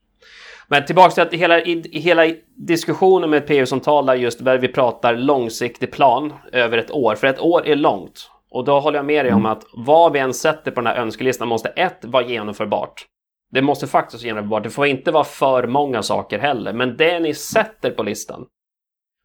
Men 0.68 0.84
tillbaka 0.84 1.10
till 1.10 1.22
att 1.22 1.34
hela, 1.34 1.58
hela 1.92 2.34
diskussionen 2.54 3.30
med 3.30 3.36
ett 3.36 3.46
PU-samtal 3.48 4.06
där 4.06 4.14
just 4.14 4.44
där 4.44 4.58
vi 4.58 4.68
pratar 4.68 5.16
långsiktig 5.16 5.92
plan 5.92 6.32
över 6.52 6.78
ett 6.78 6.90
år. 6.90 7.14
För 7.14 7.26
ett 7.26 7.40
år 7.40 7.66
är 7.66 7.76
långt. 7.76 8.30
Och 8.52 8.64
då 8.64 8.80
håller 8.80 8.98
jag 8.98 9.06
med 9.06 9.24
dig 9.24 9.32
om 9.32 9.40
mm. 9.40 9.52
att 9.52 9.64
vad 9.72 10.12
vi 10.12 10.18
än 10.18 10.34
sätter 10.34 10.70
på 10.70 10.80
den 10.80 10.86
här 10.86 11.02
önskelistan 11.02 11.48
måste 11.48 11.68
ett 11.68 12.04
vara 12.04 12.24
genomförbart. 12.24 13.06
Det 13.52 13.62
måste 13.62 13.86
faktiskt 13.86 14.22
vara 14.22 14.28
genomförbart. 14.28 14.62
Det 14.62 14.70
får 14.70 14.86
inte 14.86 15.10
vara 15.10 15.24
för 15.24 15.66
många 15.66 16.02
saker 16.02 16.38
heller. 16.38 16.72
Men 16.72 16.96
det 16.96 17.20
ni 17.20 17.34
sätter 17.34 17.90
på 17.90 18.02
listan 18.02 18.46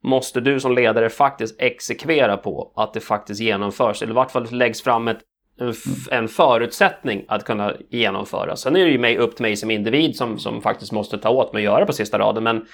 måste 0.04 0.42
du 0.42 0.60
som 0.60 0.76
ledare 0.76 1.10
faktiskt 1.10 1.62
exekvera 1.62 2.38
på 2.38 2.74
att 2.76 2.94
det 2.94 3.00
faktiskt 3.00 3.42
genomförs. 3.42 4.02
Eller 4.02 4.12
i 4.12 4.16
vart 4.16 4.32
fall 4.32 4.52
läggs 4.52 4.82
fram 4.82 5.08
ett, 5.08 5.20
en 6.12 6.28
förutsättning 6.28 7.26
att 7.28 7.44
kunna 7.44 7.74
genomföra. 7.90 8.56
Sen 8.56 8.76
är 8.76 8.86
det 8.86 8.92
ju 8.92 9.00
mig, 9.00 9.18
upp 9.18 9.36
till 9.36 9.44
mig 9.44 9.56
som 9.56 9.72
individ 9.72 10.16
som, 10.16 10.40
som 10.40 10.62
faktiskt 10.62 10.92
måste 10.92 11.18
ta 11.18 11.30
åt 11.30 11.54
mig 11.54 11.60
och 11.60 11.74
göra 11.74 11.86
på 11.86 11.94
sista 11.94 12.20
raden. 12.20 12.44
Men, 12.44 12.66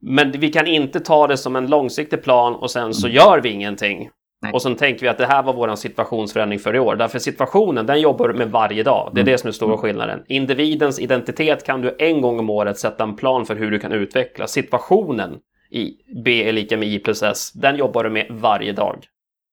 men 0.00 0.30
vi 0.30 0.52
kan 0.52 0.66
inte 0.66 1.00
ta 1.00 1.26
det 1.26 1.36
som 1.36 1.56
en 1.56 1.66
långsiktig 1.66 2.22
plan 2.22 2.54
och 2.54 2.70
sen 2.70 2.94
så 2.94 3.08
gör 3.08 3.40
vi 3.40 3.48
ingenting. 3.48 4.10
Nej. 4.42 4.52
Och 4.52 4.62
sen 4.62 4.76
tänker 4.76 5.00
vi 5.00 5.08
att 5.08 5.18
det 5.18 5.26
här 5.26 5.42
var 5.42 5.54
vår 5.54 5.74
situationsförändring 5.74 6.58
för 6.58 6.76
i 6.76 6.78
år. 6.78 6.96
Därför 6.96 7.18
situationen, 7.18 7.86
den 7.86 8.00
jobbar 8.00 8.28
du 8.28 8.34
med 8.34 8.50
varje 8.50 8.82
dag. 8.82 9.10
Det 9.12 9.20
är 9.20 9.22
mm. 9.22 9.32
det 9.32 9.38
som 9.38 9.48
är 9.48 9.52
stora 9.52 9.76
skillnaden. 9.76 10.22
Individens 10.28 11.00
identitet 11.00 11.66
kan 11.66 11.80
du 11.80 11.96
en 11.98 12.20
gång 12.20 12.38
om 12.38 12.50
året 12.50 12.78
sätta 12.78 13.04
en 13.04 13.16
plan 13.16 13.46
för 13.46 13.56
hur 13.56 13.70
du 13.70 13.78
kan 13.78 13.92
utveckla. 13.92 14.46
Situationen 14.46 15.38
i 15.70 15.92
B 16.24 16.48
är 16.48 16.52
lika 16.52 16.76
med 16.76 16.88
I 16.88 16.98
plus 16.98 17.22
S, 17.22 17.52
den 17.54 17.76
jobbar 17.76 18.04
du 18.04 18.10
med 18.10 18.26
varje 18.30 18.72
dag. 18.72 18.96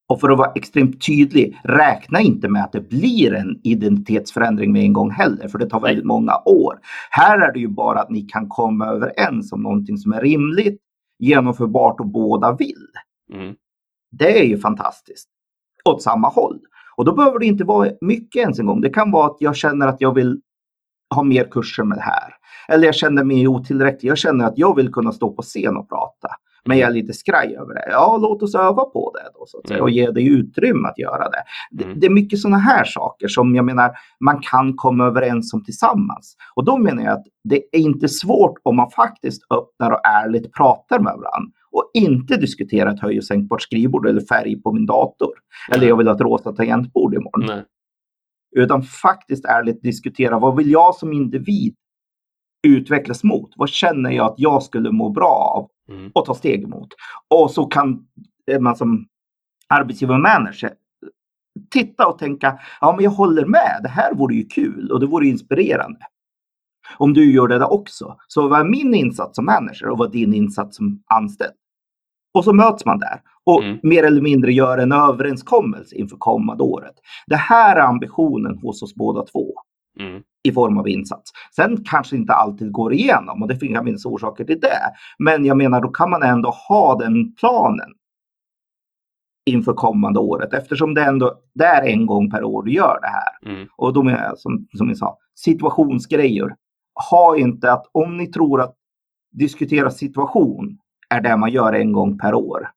Och 0.09 0.19
för 0.19 0.29
att 0.29 0.37
vara 0.37 0.51
extremt 0.55 1.05
tydlig, 1.05 1.57
räkna 1.63 2.19
inte 2.19 2.49
med 2.49 2.63
att 2.63 2.71
det 2.71 2.89
blir 2.89 3.33
en 3.33 3.59
identitetsförändring 3.63 4.71
med 4.71 4.83
en 4.83 4.93
gång 4.93 5.11
heller, 5.11 5.47
för 5.47 5.57
det 5.57 5.69
tar 5.69 5.79
väldigt 5.79 6.05
Nej. 6.05 6.07
många 6.07 6.41
år. 6.45 6.79
Här 7.09 7.39
är 7.39 7.53
det 7.53 7.59
ju 7.59 7.67
bara 7.67 7.99
att 7.99 8.09
ni 8.09 8.21
kan 8.21 8.49
komma 8.49 8.85
överens 8.85 9.53
om 9.53 9.63
någonting 9.63 9.97
som 9.97 10.13
är 10.13 10.21
rimligt, 10.21 10.81
genomförbart 11.19 11.99
och 11.99 12.07
båda 12.07 12.55
vill. 12.55 12.87
Mm. 13.33 13.55
Det 14.11 14.39
är 14.39 14.43
ju 14.43 14.57
fantastiskt. 14.57 15.29
Åt 15.85 16.01
samma 16.01 16.27
håll. 16.27 16.59
Och 16.95 17.05
då 17.05 17.15
behöver 17.15 17.39
det 17.39 17.45
inte 17.45 17.63
vara 17.63 17.89
mycket 18.01 18.41
ens 18.41 18.59
en 18.59 18.65
gång. 18.65 18.81
Det 18.81 18.89
kan 18.89 19.11
vara 19.11 19.25
att 19.25 19.37
jag 19.39 19.55
känner 19.55 19.87
att 19.87 20.01
jag 20.01 20.15
vill 20.15 20.41
ha 21.15 21.23
mer 21.23 21.43
kurser 21.51 21.83
med 21.83 21.97
det 21.97 22.01
här. 22.01 22.33
Eller 22.67 22.85
jag 22.85 22.95
känner 22.95 23.23
mig 23.23 23.47
otillräcklig. 23.47 24.09
Jag 24.09 24.17
känner 24.17 24.45
att 24.45 24.57
jag 24.57 24.75
vill 24.75 24.91
kunna 24.91 25.11
stå 25.11 25.31
på 25.31 25.41
scen 25.41 25.77
och 25.77 25.89
prata. 25.89 26.29
Men 26.65 26.77
jag 26.77 26.89
är 26.89 26.93
lite 26.93 27.13
skraj 27.13 27.55
över 27.55 27.73
det. 27.73 27.85
Ja, 27.91 28.17
låt 28.21 28.43
oss 28.43 28.55
öva 28.55 28.83
på 28.83 29.13
det 29.15 29.31
då, 29.33 29.45
så 29.47 29.57
att 29.57 29.67
säga, 29.67 29.77
mm. 29.77 29.83
och 29.83 29.89
ge 29.89 30.11
dig 30.11 30.27
utrymme 30.27 30.87
att 30.87 30.99
göra 30.99 31.29
det. 31.29 31.43
Det, 31.71 31.83
mm. 31.83 31.99
det 31.99 32.05
är 32.05 32.11
mycket 32.11 32.39
sådana 32.39 32.57
här 32.57 32.83
saker 32.83 33.27
som 33.27 33.55
jag 33.55 33.65
menar 33.65 33.91
man 34.19 34.39
kan 34.41 34.73
komma 34.75 35.05
överens 35.05 35.53
om 35.53 35.63
tillsammans. 35.63 36.35
Och 36.55 36.65
då 36.65 36.77
menar 36.77 37.03
jag 37.03 37.13
att 37.13 37.25
det 37.43 37.61
är 37.71 37.79
inte 37.79 38.09
svårt 38.09 38.53
om 38.63 38.75
man 38.75 38.89
faktiskt 38.91 39.43
öppnar 39.51 39.91
och 39.91 40.07
ärligt 40.07 40.53
pratar 40.53 40.99
med 40.99 41.13
varandra 41.13 41.51
och 41.71 41.91
inte 41.93 42.37
diskutera 42.37 42.91
ett 42.91 42.99
höj 42.99 43.17
och 43.17 43.23
sänkbart 43.23 43.61
skrivbord 43.61 44.07
eller 44.07 44.21
färg 44.21 44.61
på 44.61 44.71
min 44.71 44.85
dator. 44.85 45.31
Nej. 45.69 45.77
Eller 45.77 45.87
jag 45.87 45.97
vill 45.97 46.07
ha 46.07 46.15
ett 46.15 46.21
rosa 46.21 46.51
tangentbord 46.53 47.13
imorgon. 47.13 47.45
Nej. 47.47 47.65
Utan 48.55 48.83
faktiskt 48.83 49.45
ärligt 49.45 49.81
diskutera 49.83 50.39
vad 50.39 50.55
vill 50.57 50.71
jag 50.71 50.95
som 50.95 51.13
individ 51.13 51.75
utvecklas 52.67 53.23
mot? 53.23 53.49
Vad 53.55 53.69
känner 53.69 54.11
jag 54.11 54.25
att 54.25 54.35
jag 54.37 54.63
skulle 54.63 54.91
må 54.91 55.09
bra 55.09 55.53
av 55.55 55.69
Mm. 55.95 56.11
och 56.15 56.25
ta 56.25 56.33
steg 56.33 56.63
emot? 56.63 56.87
Och 57.27 57.51
så 57.51 57.65
kan 57.65 58.07
eh, 58.51 58.59
man 58.59 58.75
som 58.75 59.07
arbetsgivare 59.69 60.15
och 60.15 60.21
manager 60.21 60.73
titta 61.71 62.07
och 62.07 62.17
tänka, 62.19 62.59
ja 62.81 62.93
men 62.95 63.03
jag 63.03 63.11
håller 63.11 63.45
med, 63.45 63.79
det 63.83 63.89
här 63.89 64.13
vore 64.13 64.35
ju 64.35 64.45
kul 64.45 64.91
och 64.91 64.99
det 64.99 65.05
vore 65.05 65.27
inspirerande. 65.27 65.99
Om 66.97 67.13
du 67.13 67.33
gör 67.33 67.47
det 67.47 67.59
där 67.59 67.73
också, 67.73 68.17
så 68.27 68.47
vad 68.47 68.59
är 68.59 68.65
min 68.65 68.93
insats 68.93 69.35
som 69.35 69.45
manager 69.45 69.89
och 69.89 69.97
vad 69.97 70.07
är 70.07 70.11
din 70.11 70.33
insats 70.33 70.77
som 70.77 71.03
anställd? 71.05 71.53
Och 72.33 72.43
så 72.43 72.53
möts 72.53 72.85
man 72.85 72.99
där 72.99 73.21
och 73.43 73.63
Mm. 73.63 73.79
mer 73.83 74.03
eller 74.03 74.21
mindre 74.21 74.53
gör 74.53 74.77
en 74.77 74.91
överenskommelse 74.91 75.95
inför 75.95 76.17
kommande 76.17 76.63
året. 76.63 76.93
Det 77.27 77.35
här 77.35 77.75
är 77.75 77.81
ambitionen 77.81 78.57
hos 78.57 78.83
oss 78.83 78.95
båda 78.95 79.25
två 79.25 79.53
Mm. 79.99 80.23
i 80.43 80.51
form 80.51 80.77
av 80.77 80.87
insats. 80.87 81.31
Sen 81.55 81.83
kanske 81.83 82.15
inte 82.15 82.33
alltid 82.33 82.71
går 82.71 82.93
igenom 82.93 83.41
och 83.41 83.47
det 83.47 83.73
kan 83.73 83.85
finnas 83.85 84.05
orsaker 84.05 84.43
till 84.45 84.59
det. 84.59 84.79
Men 85.19 85.45
jag 85.45 85.57
menar, 85.57 85.81
då 85.81 85.87
kan 85.89 86.09
man 86.09 86.23
ändå 86.23 86.49
ha 86.49 86.97
den 86.97 87.33
planen 87.35 87.89
inför 89.45 89.73
kommande 89.73 90.19
året 90.19 90.53
eftersom 90.53 90.93
det 90.93 91.03
ändå 91.03 91.33
det 91.53 91.65
är 91.65 91.87
en 91.87 92.05
gång 92.05 92.29
per 92.31 92.43
år 92.43 92.63
du 92.63 92.71
gör 92.73 92.99
det 93.01 93.07
här. 93.07 93.53
Mm. 93.55 93.67
Och 93.77 93.93
de 93.93 94.07
är 94.07 94.33
som, 94.35 94.67
som 94.77 94.87
ni 94.87 94.95
sa, 94.95 95.17
situationsgrejer. 95.35 96.55
Ha 97.09 97.37
inte 97.37 97.71
att 97.71 97.85
om 97.91 98.17
ni 98.17 98.27
tror 98.27 98.61
att 98.61 98.75
diskutera 99.31 99.89
situation 99.89 100.77
är 101.09 101.21
det 101.21 101.37
man 101.37 101.51
gör 101.51 101.73
en 101.73 101.91
gång 101.91 102.17
per 102.17 102.33
år. 102.33 102.69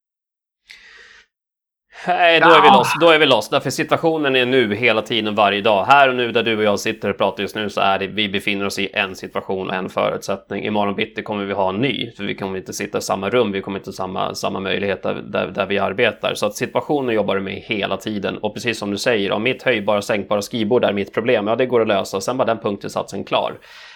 Nej, 2.06 2.40
då 2.40 2.46
är 2.46 2.62
vi 2.62 2.68
loss. 2.68 2.92
Då 3.00 3.10
är 3.10 3.18
vi 3.18 3.26
loss. 3.26 3.48
Därför 3.48 3.70
situationen 3.70 4.36
är 4.36 4.46
nu 4.46 4.74
hela 4.74 5.02
tiden 5.02 5.34
varje 5.34 5.60
dag. 5.60 5.84
Här 5.84 6.08
och 6.08 6.14
nu 6.14 6.32
där 6.32 6.42
du 6.42 6.56
och 6.56 6.62
jag 6.62 6.80
sitter 6.80 7.10
och 7.10 7.18
pratar 7.18 7.42
just 7.42 7.56
nu 7.56 7.70
så 7.70 7.80
är 7.80 7.98
det 7.98 8.06
vi 8.06 8.28
befinner 8.28 8.66
oss 8.66 8.78
i 8.78 8.88
en 8.92 9.16
situation 9.16 9.68
och 9.68 9.74
en 9.74 9.88
förutsättning. 9.88 10.64
Imorgon 10.64 10.94
bitti 10.94 11.22
kommer 11.22 11.44
vi 11.44 11.52
ha 11.52 11.68
en 11.68 11.76
ny, 11.76 12.10
för 12.16 12.24
vi 12.24 12.34
kommer 12.34 12.58
inte 12.58 12.72
sitta 12.72 12.98
i 12.98 13.00
samma 13.00 13.30
rum. 13.30 13.52
Vi 13.52 13.60
kommer 13.60 13.78
inte 13.78 13.88
ha 13.88 13.92
samma, 13.92 14.34
samma 14.34 14.60
möjlighet 14.60 15.02
där, 15.02 15.14
där, 15.14 15.46
där 15.46 15.66
vi 15.66 15.78
arbetar. 15.78 16.34
Så 16.34 16.46
att 16.46 16.54
situationen 16.54 17.14
jobbar 17.14 17.34
du 17.34 17.40
med 17.40 17.54
hela 17.54 17.96
tiden. 17.96 18.38
Och 18.38 18.54
precis 18.54 18.78
som 18.78 18.90
du 18.90 18.98
säger, 18.98 19.32
om 19.32 19.42
mitt 19.42 19.62
höjbara 19.62 19.96
och 19.96 20.04
sänkbara 20.04 20.42
skrivbord 20.42 20.84
är 20.84 20.92
mitt 20.92 21.14
problem, 21.14 21.46
ja 21.46 21.56
det 21.56 21.66
går 21.66 21.80
att 21.80 21.88
lösa. 21.88 22.20
Sen 22.20 22.36
var 22.36 22.46
den 22.46 22.58
punktinsatsen 22.58 23.24
klar. 23.24 23.52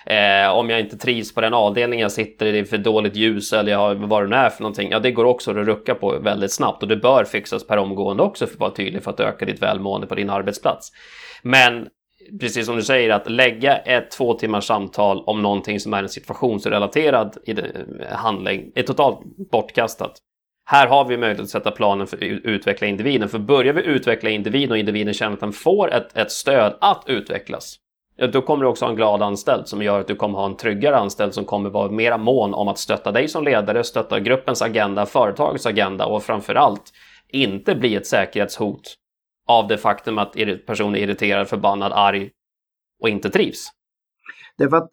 Eh, 0.06 0.50
om 0.50 0.70
jag 0.70 0.80
inte 0.80 0.96
trivs 0.98 1.34
på 1.34 1.40
den 1.40 1.54
avdelningen 1.54 2.02
jag 2.02 2.12
sitter 2.12 2.46
i, 2.46 2.52
det 2.52 2.58
är 2.58 2.64
för 2.64 2.78
dåligt 2.78 3.16
ljus 3.16 3.52
eller 3.52 3.72
jag 3.72 3.78
har, 3.78 3.94
vad 3.94 4.22
det 4.22 4.28
nu 4.28 4.36
är 4.36 4.50
för 4.50 4.62
någonting, 4.62 4.90
ja 4.90 4.98
det 4.98 5.10
går 5.10 5.25
också 5.25 5.50
att 5.50 5.56
rucka 5.56 5.94
på 5.94 6.18
väldigt 6.18 6.52
snabbt 6.52 6.82
och 6.82 6.88
det 6.88 6.96
bör 6.96 7.25
fixas 7.25 7.66
per 7.66 7.76
omgående 7.76 8.22
också 8.22 8.46
för 8.46 8.54
att 8.54 8.60
vara 8.60 8.70
tydlig 8.70 9.02
för 9.02 9.10
att 9.10 9.20
öka 9.20 9.44
ditt 9.44 9.62
välmående 9.62 10.06
på 10.06 10.14
din 10.14 10.30
arbetsplats. 10.30 10.92
Men 11.42 11.88
precis 12.40 12.66
som 12.66 12.76
du 12.76 12.82
säger, 12.82 13.10
att 13.10 13.30
lägga 13.30 13.76
ett 13.76 14.10
två 14.10 14.34
timmars 14.34 14.64
samtal 14.64 15.22
om 15.26 15.42
någonting 15.42 15.80
som 15.80 15.94
är 15.94 16.02
en 16.02 16.08
situationsrelaterad 16.08 17.36
handling 18.10 18.72
är 18.75 18.82
totalt 18.82 19.20
bortkastat. 19.50 20.12
Här 20.68 20.86
har 20.86 21.04
vi 21.04 21.16
möjlighet 21.16 21.42
att 21.42 21.50
sätta 21.50 21.70
planen 21.70 22.06
för 22.06 22.16
att 22.16 22.22
utveckla 22.22 22.86
individen. 22.86 23.28
För 23.28 23.38
börjar 23.38 23.72
vi 23.72 23.82
utveckla 23.82 24.30
individen 24.30 24.70
och 24.70 24.78
individen 24.78 25.14
känner 25.14 25.32
att 25.32 25.40
den 25.40 25.52
får 25.52 25.94
ett, 25.94 26.16
ett 26.16 26.32
stöd 26.32 26.76
att 26.80 27.04
utvecklas, 27.06 27.76
ja, 28.16 28.26
då 28.26 28.42
kommer 28.42 28.64
du 28.64 28.70
också 28.70 28.85
ha 28.85 28.90
en 28.90 28.96
glad 28.96 29.23
anställd 29.23 29.68
som 29.68 29.82
gör 29.82 30.00
att 30.00 30.08
du 30.08 30.16
kommer 30.16 30.38
ha 30.38 30.46
en 30.46 30.56
tryggare 30.56 30.96
anställd 30.96 31.35
som 31.35 31.44
kommer 31.44 31.70
vara 31.70 31.90
mera 31.90 32.18
mån 32.18 32.54
om 32.54 32.68
att 32.68 32.78
stötta 32.78 33.12
dig 33.12 33.28
som 33.28 33.44
ledare, 33.44 33.85
stötta 33.85 34.20
gruppens 34.20 34.62
agenda, 34.62 35.06
företagets 35.06 35.66
agenda 35.66 36.06
och 36.06 36.23
framförallt 36.23 36.92
inte 37.28 37.75
bli 37.75 37.94
ett 37.96 38.06
säkerhetshot 38.06 38.94
av 39.46 39.68
det 39.68 39.78
faktum 39.78 40.18
att 40.18 40.32
personen 40.66 40.96
är 40.96 41.00
irriterad, 41.00 41.49
förbannad, 41.49 41.92
arg 41.92 42.30
och 43.02 43.08
inte 43.08 43.30
trivs. 43.30 43.68
Därför 44.58 44.76
att 44.76 44.90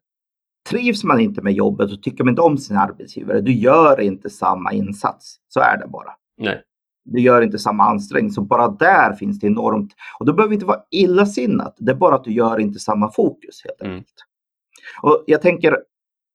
trivs 0.70 1.04
man 1.04 1.20
inte 1.20 1.42
med 1.42 1.54
jobbet 1.54 1.92
och 1.92 2.04
tycker 2.04 2.24
man 2.24 2.32
inte 2.32 2.42
om 2.42 2.58
sin 2.58 2.78
arbetsgivare, 2.78 3.42
du 3.42 3.54
gör 3.54 4.02
inte 4.02 4.30
samma 4.30 4.74
insats. 4.74 5.38
Så 5.48 5.60
är 5.60 5.78
det 5.78 5.88
bara. 5.88 6.12
Nej. 6.38 6.62
Du 7.06 7.22
gör 7.22 7.42
inte 7.42 7.60
samma 7.60 7.84
ansträngning. 7.84 8.32
Så 8.32 8.42
bara 8.42 8.68
där 8.68 9.14
finns 9.16 9.40
det 9.40 9.48
enormt. 9.48 9.94
Och 10.20 10.26
då 10.26 10.34
behöver 10.34 10.50
det 10.50 10.54
inte 10.54 10.66
vara 10.66 10.84
illasinnat. 10.92 11.76
Det 11.80 11.92
är 11.92 11.96
bara 11.96 12.16
att 12.16 12.24
du 12.24 12.32
gör 12.34 12.60
inte 12.60 12.80
samma 12.80 13.12
fokus 13.12 13.64
helt 13.64 13.82
Mm. 13.82 13.94
enkelt. 13.96 14.14
Och 15.02 15.24
jag 15.28 15.42
tänker, 15.42 15.78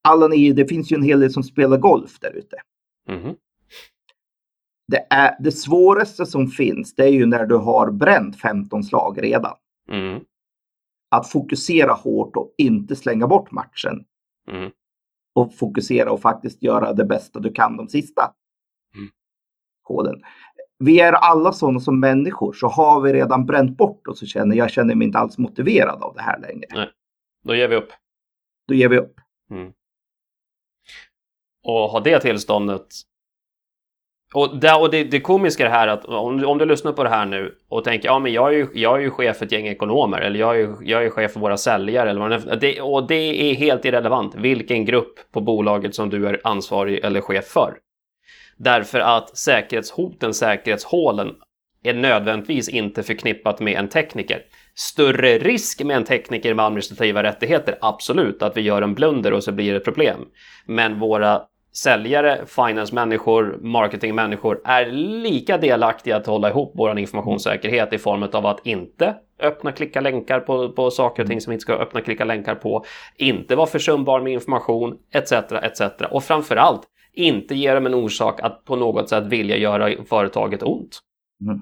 alla 0.08 0.28
ni, 0.28 0.52
det 0.52 0.66
finns 0.66 0.92
ju 0.92 0.96
en 0.96 1.02
hel 1.02 1.20
del 1.20 1.32
som 1.32 1.42
spelar 1.42 1.76
golf 1.78 2.18
där 2.20 2.32
ute. 2.36 2.56
Mhm. 3.08 3.34
Det, 4.92 5.06
är, 5.10 5.36
det 5.42 5.52
svåraste 5.52 6.26
som 6.26 6.46
finns, 6.48 6.94
det 6.94 7.02
är 7.02 7.08
ju 7.12 7.26
när 7.26 7.46
du 7.46 7.56
har 7.56 7.90
bränt 7.90 8.36
15 8.40 8.84
slag 8.84 9.22
redan. 9.22 9.56
Mm. 9.90 10.20
Att 11.10 11.28
fokusera 11.28 11.92
hårt 11.92 12.36
och 12.36 12.54
inte 12.58 12.96
slänga 12.96 13.26
bort 13.26 13.50
matchen. 13.50 14.04
Mm. 14.50 14.70
och 15.34 15.54
fokusera 15.54 16.12
och 16.12 16.20
faktiskt 16.20 16.62
göra 16.62 16.92
det 16.92 17.04
bästa 17.04 17.40
du 17.40 17.52
kan 17.52 17.76
de 17.76 17.88
sista 17.88 18.22
Mm. 18.96 19.08
hålen. 19.82 20.22
Vi 20.78 21.00
är 21.00 21.12
alla 21.12 21.52
sådana 21.52 21.80
som 21.80 22.00
människor, 22.00 22.52
så 22.52 22.68
har 22.68 23.00
vi 23.00 23.12
redan 23.12 23.46
bränt 23.46 23.76
bort 23.76 24.08
oss 24.08 24.22
och 24.22 24.28
känner 24.28 24.56
jag 24.56 24.70
känner 24.70 24.94
mig 24.94 25.06
inte 25.06 25.18
alls 25.18 25.38
motiverad 25.38 26.02
av 26.02 26.14
det 26.14 26.22
här 26.22 26.40
längre. 26.40 26.66
Då 27.44 27.54
ger 27.54 27.68
vi 27.68 27.76
upp. 27.76 27.88
Då 28.68 28.74
ger 28.74 28.88
vi 28.88 28.98
upp. 28.98 29.14
Mm. 29.50 29.72
Och 31.64 31.74
ha 31.74 32.00
det 32.00 32.20
tillståndet. 32.20 32.86
Och, 34.34 34.56
det, 34.60 34.74
och 34.74 34.90
det, 34.90 35.04
det 35.04 35.20
komiska 35.20 35.64
är 35.64 35.68
det 35.68 35.74
här 35.74 35.88
att 35.88 36.04
om, 36.04 36.44
om 36.44 36.58
du 36.58 36.64
lyssnar 36.64 36.92
på 36.92 37.04
det 37.04 37.10
här 37.10 37.26
nu 37.26 37.58
och 37.68 37.84
tänker 37.84 38.08
ja 38.08 38.18
men 38.18 38.32
jag 38.32 38.48
är 38.48 38.56
ju, 38.56 38.68
jag 38.74 38.96
är 38.96 39.00
ju 39.00 39.10
chef 39.10 39.36
för 39.36 39.46
ett 39.46 39.52
gäng 39.52 39.66
ekonomer 39.66 40.20
eller 40.20 40.40
jag 40.40 40.54
är 40.54 40.58
ju, 40.58 40.74
jag 40.80 41.04
är 41.04 41.10
chef 41.10 41.32
för 41.32 41.40
våra 41.40 41.56
säljare 41.56 42.10
eller 42.10 42.20
vad 42.20 42.30
det. 42.30 42.56
Det, 42.56 42.80
och 42.80 43.06
det 43.06 43.50
är 43.50 43.54
helt 43.54 43.84
irrelevant 43.84 44.34
vilken 44.34 44.84
grupp 44.84 45.32
på 45.32 45.40
bolaget 45.40 45.94
som 45.94 46.10
du 46.10 46.28
är 46.28 46.40
ansvarig 46.44 47.04
eller 47.04 47.20
chef 47.20 47.44
för. 47.44 47.78
Därför 48.58 49.00
att 49.00 49.38
säkerhetshoten, 49.38 50.34
säkerhetshålen 50.34 51.34
är 51.84 51.94
nödvändigtvis 51.94 52.68
inte 52.68 53.02
förknippat 53.02 53.60
med 53.60 53.78
en 53.78 53.88
tekniker. 53.88 54.42
Större 54.74 55.38
risk 55.38 55.82
med 55.84 55.96
en 55.96 56.04
tekniker 56.04 56.54
med 56.54 56.64
administrativa 56.64 57.22
rättigheter, 57.22 57.78
absolut, 57.80 58.42
att 58.42 58.56
vi 58.56 58.60
gör 58.60 58.82
en 58.82 58.94
blunder 58.94 59.32
och 59.32 59.44
så 59.44 59.52
blir 59.52 59.70
det 59.70 59.76
ett 59.76 59.84
problem. 59.84 60.20
Men 60.66 60.98
våra 60.98 61.42
säljare, 61.76 62.46
finance-människor, 62.46 63.58
marketing-människor 63.62 64.60
är 64.64 64.86
lika 65.22 65.58
delaktiga 65.58 66.16
att 66.16 66.26
hålla 66.26 66.50
ihop 66.50 66.72
vår 66.74 66.98
informationssäkerhet 66.98 67.92
i 67.92 67.98
form 67.98 68.22
av 68.32 68.46
att 68.46 68.66
inte 68.66 69.14
öppna 69.40 69.72
klicka 69.72 70.00
länkar 70.00 70.40
på, 70.40 70.72
på 70.72 70.90
saker 70.90 71.22
och 71.22 71.28
ting 71.28 71.40
som 71.40 71.52
inte 71.52 71.62
ska 71.62 71.72
öppna 71.72 72.00
klicka 72.00 72.24
länkar 72.24 72.54
på, 72.54 72.84
inte 73.16 73.56
vara 73.56 73.66
försumbar 73.66 74.20
med 74.20 74.32
information, 74.32 74.96
etc. 75.14 75.32
etc. 75.32 75.80
Och 76.10 76.24
framförallt 76.24 76.82
inte 77.18 77.54
ge 77.54 77.74
dem 77.74 77.86
en 77.86 77.94
orsak 77.94 78.40
att 78.40 78.64
på 78.64 78.76
något 78.76 79.08
sätt 79.08 79.26
vilja 79.26 79.56
göra 79.56 80.04
företaget 80.04 80.62
ont. 80.62 81.00
Mm. 81.40 81.60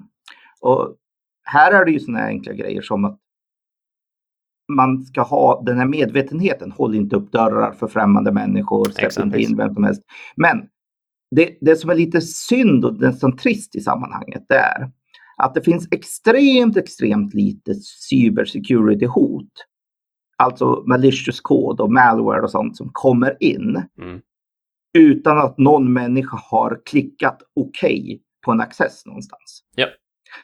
Och 0.61 0.95
här 1.43 1.71
är 1.71 1.85
det 1.85 1.91
ju 1.91 1.99
sådana 1.99 2.25
enkla 2.25 2.53
grejer 2.53 2.81
som 2.81 3.05
att 3.05 3.19
man 4.67 5.05
ska 5.05 5.21
ha 5.21 5.61
den 5.65 5.77
här 5.77 5.85
medvetenheten. 5.85 6.71
Håll 6.71 6.95
inte 6.95 7.15
upp 7.15 7.31
dörrar 7.31 7.71
för 7.71 7.87
främmande 7.87 8.31
människor. 8.31 8.85
Släpp 8.85 9.25
inte 9.25 9.41
in 9.41 9.57
vem 9.57 9.73
som 9.73 9.83
helst. 9.83 10.01
Men 10.35 10.67
det, 11.35 11.57
det 11.61 11.75
som 11.75 11.89
är 11.89 11.95
lite 11.95 12.21
synd 12.21 12.85
och 12.85 12.99
nästan 12.99 13.37
trist 13.37 13.75
i 13.75 13.79
sammanhanget 13.79 14.45
det 14.49 14.55
är 14.55 14.91
att 15.37 15.53
det 15.53 15.61
finns 15.61 15.87
extremt, 15.91 16.77
extremt 16.77 17.33
lite 17.33 17.73
cybersecurity-hot. 18.11 19.49
Alltså 20.37 20.83
malicious 20.87 21.41
code 21.41 21.83
och 21.83 21.91
malware 21.91 22.41
och 22.41 22.51
sånt 22.51 22.77
som 22.77 22.89
kommer 22.93 23.43
in 23.43 23.81
Mm. 24.01 24.21
Utan 24.97 25.37
att 25.37 25.57
någon 25.57 25.93
människa 25.93 26.37
har 26.37 26.81
klickat 26.85 27.41
okej 27.55 28.21
på 28.45 28.51
en 28.51 28.61
access 28.61 29.05
någonstans. 29.05 29.63
Ja. 29.75 29.87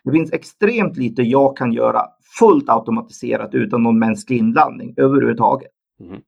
Det 0.04 0.12
finns 0.12 0.34
extremt 0.34 0.98
lite 0.98 1.22
jag 1.22 1.58
kan 1.58 1.74
göra 1.74 2.02
fullt 2.40 2.70
automatiserat 2.70 3.54
utan 3.54 3.84
någon 3.84 4.00
mänsklig 4.00 4.38
inblandning 4.38 4.94
överhuvudtaget. 4.98 5.72
Mm. 6.00 6.22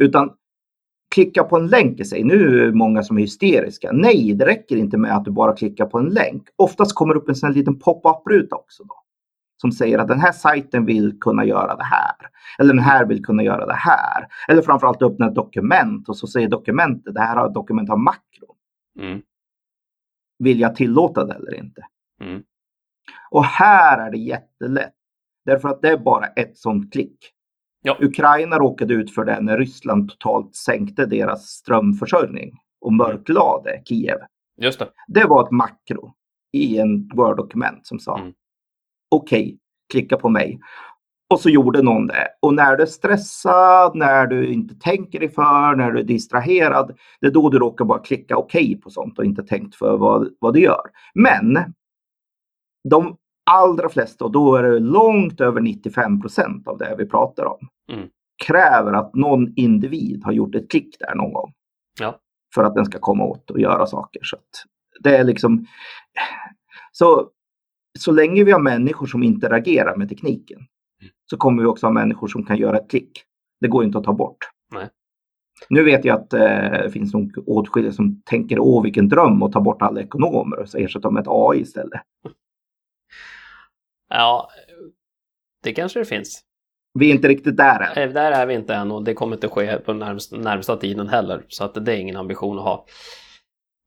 Utan 0.00 0.30
klicka 1.14 1.44
på 1.44 1.56
en 1.56 1.66
länk 1.66 2.00
i 2.00 2.04
sig. 2.04 2.24
Nu 2.24 2.60
är 2.60 2.66
det 2.66 2.72
många 2.72 3.02
som 3.02 3.16
är 3.16 3.20
hysteriska. 3.20 3.90
Nej, 3.92 4.34
det 4.34 4.46
räcker 4.46 4.76
inte 4.76 4.98
med 4.98 5.16
att 5.16 5.24
du 5.24 5.30
bara 5.30 5.56
klickar 5.56 5.86
på 5.86 5.98
en 5.98 6.08
länk. 6.08 6.48
Oftast 6.56 6.94
kommer 6.94 7.14
det 7.14 7.20
upp 7.20 7.28
en 7.28 7.34
sån 7.34 7.52
liten 7.52 7.78
pop-up-ruta 7.78 8.56
också. 8.56 8.84
Då, 8.84 8.94
som 9.60 9.72
säger 9.72 9.98
att 9.98 10.08
den 10.08 10.20
här 10.20 10.32
sajten 10.32 10.84
vill 10.84 11.20
kunna 11.20 11.44
göra 11.44 11.76
det 11.76 11.84
här. 11.84 12.16
Eller 12.58 12.74
den 12.74 12.82
här 12.82 13.06
vill 13.06 13.24
kunna 13.24 13.42
göra 13.42 13.66
det 13.66 13.74
här. 13.74 14.28
Eller 14.48 14.62
framförallt 14.62 15.02
öppna 15.02 15.26
ett 15.26 15.34
dokument 15.34 16.08
och 16.08 16.16
så 16.16 16.26
säger 16.26 16.48
dokumentet 16.48 17.14
det 17.14 17.20
här 17.20 17.36
har 17.36 17.48
dokument 17.48 17.90
av 17.90 17.98
makron. 17.98 18.56
Mm. 18.98 19.22
Vill 20.38 20.60
jag 20.60 20.76
tillåta 20.76 21.24
det 21.24 21.34
eller 21.34 21.54
inte? 21.54 21.86
Mm. 22.20 22.42
Och 23.30 23.44
här 23.44 24.06
är 24.06 24.10
det 24.10 24.18
jättelätt. 24.18 24.94
Därför 25.44 25.68
att 25.68 25.82
det 25.82 25.88
är 25.88 25.98
bara 25.98 26.26
ett 26.26 26.56
sånt 26.58 26.92
klick. 26.92 27.18
Ja. 27.82 27.96
Ukraina 28.00 28.58
råkade 28.58 28.94
ut 28.94 29.14
för 29.14 29.24
det 29.24 29.40
när 29.40 29.58
Ryssland 29.58 30.08
totalt 30.08 30.54
sänkte 30.56 31.06
deras 31.06 31.46
strömförsörjning 31.46 32.58
och 32.80 32.92
mörklade 32.92 33.82
Kiev. 33.84 34.18
Just 34.60 34.78
det. 34.78 34.88
Det 35.08 35.24
var 35.24 35.44
ett 35.44 35.50
makro 35.50 36.14
i 36.52 36.78
en 36.78 37.08
Word-dokument 37.14 37.86
som 37.86 37.98
sa 37.98 38.18
Mm. 38.18 38.32
Okej, 39.10 39.42
okay, 39.42 39.58
klicka 39.92 40.16
på 40.16 40.28
mig. 40.28 40.60
Och 41.30 41.40
så 41.40 41.50
gjorde 41.50 41.82
någon 41.82 42.06
det. 42.06 42.28
Och 42.42 42.54
när 42.54 42.76
du 42.76 42.82
är 42.82 42.86
stressad, 42.86 43.96
när 43.96 44.26
du 44.26 44.52
inte 44.52 44.74
tänker 44.74 45.20
dig 45.20 45.28
för, 45.28 45.76
när 45.76 45.90
du 45.92 45.98
är 45.98 46.04
distraherad, 46.04 46.96
det 47.20 47.26
är 47.26 47.30
då 47.30 47.50
du 47.50 47.58
råkar 47.58 47.84
bara 47.84 47.98
klicka 47.98 48.36
okej 48.36 48.64
okay 48.64 48.76
på 48.80 48.90
sånt 48.90 49.18
och 49.18 49.24
inte 49.24 49.42
tänkt 49.42 49.74
för 49.74 49.96
vad, 49.96 50.28
vad 50.40 50.54
du 50.54 50.60
gör. 50.60 50.82
Men 51.14 51.58
de 52.88 53.16
allra 53.50 53.88
flesta, 53.88 54.24
och 54.24 54.32
då 54.32 54.56
är 54.56 54.62
det 54.62 54.78
långt 54.78 55.40
över 55.40 55.60
95 55.60 56.20
procent 56.20 56.68
av 56.68 56.78
det 56.78 56.94
vi 56.98 57.06
pratar 57.06 57.44
om, 57.44 57.68
Mm. 57.92 58.08
kräver 58.46 58.92
att 58.92 59.14
någon 59.14 59.52
individ 59.56 60.24
har 60.24 60.32
gjort 60.32 60.54
ett 60.54 60.70
klick 60.70 60.96
där 60.98 61.14
någon 61.14 61.32
gång. 61.32 61.52
Ja. 62.00 62.18
För 62.54 62.64
att 62.64 62.74
den 62.74 62.84
ska 62.84 62.98
komma 62.98 63.24
åt 63.24 63.50
och 63.50 63.60
göra 63.60 63.86
saker. 63.86 64.20
Så 64.22 64.36
det 65.00 65.16
är 65.16 65.24
liksom... 65.24 65.66
Så, 66.92 67.28
så 67.98 68.12
länge 68.12 68.44
vi 68.44 68.52
har 68.52 68.60
människor 68.60 69.06
som 69.06 69.22
interagerar 69.22 69.96
med 69.96 70.08
tekniken 70.08 70.60
så 71.30 71.36
kommer 71.36 71.62
vi 71.62 71.68
också 71.68 71.86
ha 71.86 71.92
människor 71.92 72.28
som 72.28 72.44
kan 72.44 72.56
göra 72.56 72.78
ett 72.78 72.90
klick. 72.90 73.24
Det 73.60 73.68
går 73.68 73.84
inte 73.84 73.98
att 73.98 74.04
ta 74.04 74.12
bort. 74.12 74.38
Nej. 74.72 74.88
Nu 75.70 75.84
vet 75.84 76.04
jag 76.04 76.20
att 76.20 76.32
eh, 76.32 76.40
det 76.82 76.90
finns 76.92 77.14
nog 77.14 77.32
åtskilliga 77.46 77.92
som 77.92 78.22
tänker 78.22 78.58
åh 78.58 78.82
vilken 78.82 79.08
dröm 79.08 79.42
att 79.42 79.52
ta 79.52 79.60
bort 79.60 79.82
alla 79.82 80.00
ekonomer 80.00 80.58
och 80.58 80.74
ersätta 80.74 80.98
dem 80.98 81.14
med 81.14 81.20
ett 81.20 81.28
AI 81.30 81.60
istället. 81.60 82.00
Ja, 84.08 84.48
det 85.62 85.72
kanske 85.72 85.98
det 85.98 86.04
finns. 86.04 86.44
Vi 86.94 87.10
är 87.10 87.14
inte 87.14 87.28
riktigt 87.28 87.56
där 87.56 87.98
än. 87.98 88.14
Där 88.14 88.32
är 88.32 88.46
vi 88.46 88.54
inte 88.54 88.74
än 88.74 88.90
och 88.90 89.04
det 89.04 89.14
kommer 89.14 89.36
inte 89.36 89.48
ske 89.48 89.78
på 89.78 89.92
närmsta, 89.92 90.36
närmsta 90.36 90.76
tiden 90.76 91.08
heller. 91.08 91.44
Så 91.48 91.64
att 91.64 91.84
det 91.84 91.92
är 91.92 91.96
ingen 91.96 92.16
ambition 92.16 92.58
att 92.58 92.64
ha. 92.64 92.86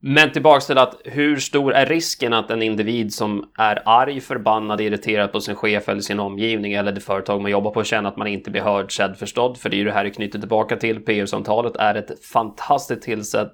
Men 0.03 0.31
tillbaks 0.31 0.67
till 0.67 0.77
att 0.77 1.01
hur 1.03 1.37
stor 1.37 1.73
är 1.73 1.85
risken 1.85 2.33
att 2.33 2.51
en 2.51 2.61
individ 2.61 3.13
som 3.13 3.49
är 3.57 3.81
arg, 3.85 4.21
förbannad, 4.21 4.81
irriterad 4.81 5.31
på 5.31 5.41
sin 5.41 5.55
chef 5.55 5.89
eller 5.89 6.01
sin 6.01 6.19
omgivning 6.19 6.73
eller 6.73 6.91
det 6.91 7.01
företag 7.01 7.41
man 7.41 7.51
jobbar 7.51 7.71
på 7.71 7.83
känner 7.83 8.09
att 8.09 8.17
man 8.17 8.27
inte 8.27 8.51
blir 8.51 8.61
hörd, 8.61 8.95
sedd, 8.95 9.17
förstådd. 9.17 9.57
För 9.57 9.69
det 9.69 9.75
är 9.75 9.77
ju 9.77 9.83
det 9.83 9.91
här 9.91 10.03
det 10.03 10.09
knyter 10.09 10.39
tillbaka 10.39 10.77
till. 10.77 10.99
PR-samtalet 10.99 11.75
är 11.75 11.95
ett 11.95 12.25
fantastiskt 12.25 13.07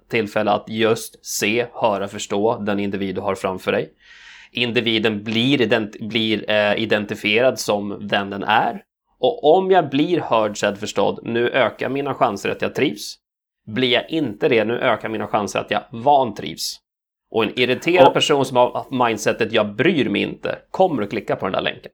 tillfälle 0.10 0.52
att 0.52 0.70
just 0.70 1.26
se, 1.26 1.66
höra, 1.74 2.08
förstå 2.08 2.58
den 2.58 2.80
individ 2.80 3.16
du 3.16 3.22
har 3.22 3.36
framför 3.36 3.72
dig. 3.72 3.90
Individen 4.52 5.24
blir, 5.24 5.62
ident 5.62 6.00
blir 6.00 6.52
eh, 6.52 6.84
identifierad 6.84 7.60
som 7.60 8.08
den 8.08 8.30
den 8.30 8.44
är. 8.44 8.82
Och 9.20 9.58
om 9.58 9.72
jag 9.72 9.90
blir 9.90 10.20
hörd, 10.20 10.58
sedd, 10.58 10.78
förstådd, 10.78 11.20
nu 11.24 11.50
ökar 11.50 11.90
mina 11.90 12.14
chanser 12.14 12.50
att 12.50 12.62
jag 12.62 12.76
trivs. 12.76 13.16
Blir 13.68 13.92
jag 13.94 14.10
inte 14.10 14.50
det, 14.50 14.66
nu 14.66 14.80
ökar 14.80 15.10
mina 15.10 15.28
chanser 15.28 15.60
att 15.60 15.72
jag 15.72 15.84
vantrivs. 15.92 16.80
Och 17.32 17.44
en 17.44 17.60
irriterad 17.60 18.08
Och- 18.08 18.14
person 18.14 18.46
som 18.46 18.58
har 18.58 19.08
mindsetet 19.08 19.52
jag 19.54 19.76
bryr 19.76 20.10
mig 20.10 20.22
inte 20.22 20.60
kommer 20.72 21.04
att 21.04 21.10
klicka 21.10 21.36
på 21.36 21.46
den 21.46 21.54
där 21.54 21.62
länken. 21.62 21.92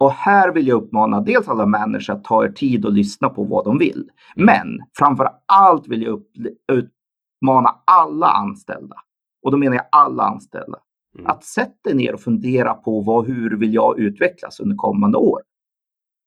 Och 0.00 0.12
här 0.12 0.52
vill 0.52 0.68
jag 0.68 0.82
uppmana 0.82 1.20
dels 1.20 1.48
alla 1.48 1.66
människor 1.66 2.14
att 2.14 2.24
ta 2.24 2.44
er 2.44 2.48
tid 2.48 2.84
och 2.84 2.92
lyssna 2.92 3.28
på 3.28 3.44
vad 3.44 3.64
de 3.64 3.78
vill. 3.78 4.10
Men 4.36 4.66
framför 4.98 5.28
allt 5.46 5.88
vill 5.88 6.02
jag 6.02 6.12
upp, 6.12 6.28
uppmana 6.72 7.74
alla 7.84 8.26
anställda, 8.26 8.96
och 9.42 9.50
då 9.50 9.56
menar 9.56 9.76
jag 9.76 9.86
alla 9.92 10.22
anställda, 10.22 10.78
Mm. 11.18 11.26
att 11.30 11.44
sätta 11.44 11.90
er 11.90 11.94
ner 11.94 12.14
och 12.14 12.20
fundera 12.20 12.74
på 12.74 13.00
vad, 13.00 13.26
hur 13.26 13.56
vill 13.56 13.74
jag 13.74 13.98
utvecklas 13.98 14.60
under 14.60 14.76
kommande 14.76 15.18
år. 15.18 15.40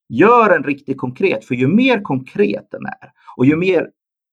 Gör 0.10 0.50
en 0.50 0.64
riktigt 0.64 0.98
konkret, 0.98 1.46
för 1.46 1.56
ju 1.56 1.68
mer 1.68 2.02
konkret 2.02 2.68
den 2.72 2.86
är 2.86 3.12
och 3.38 3.46
ju 3.46 3.56
mer 3.56 3.90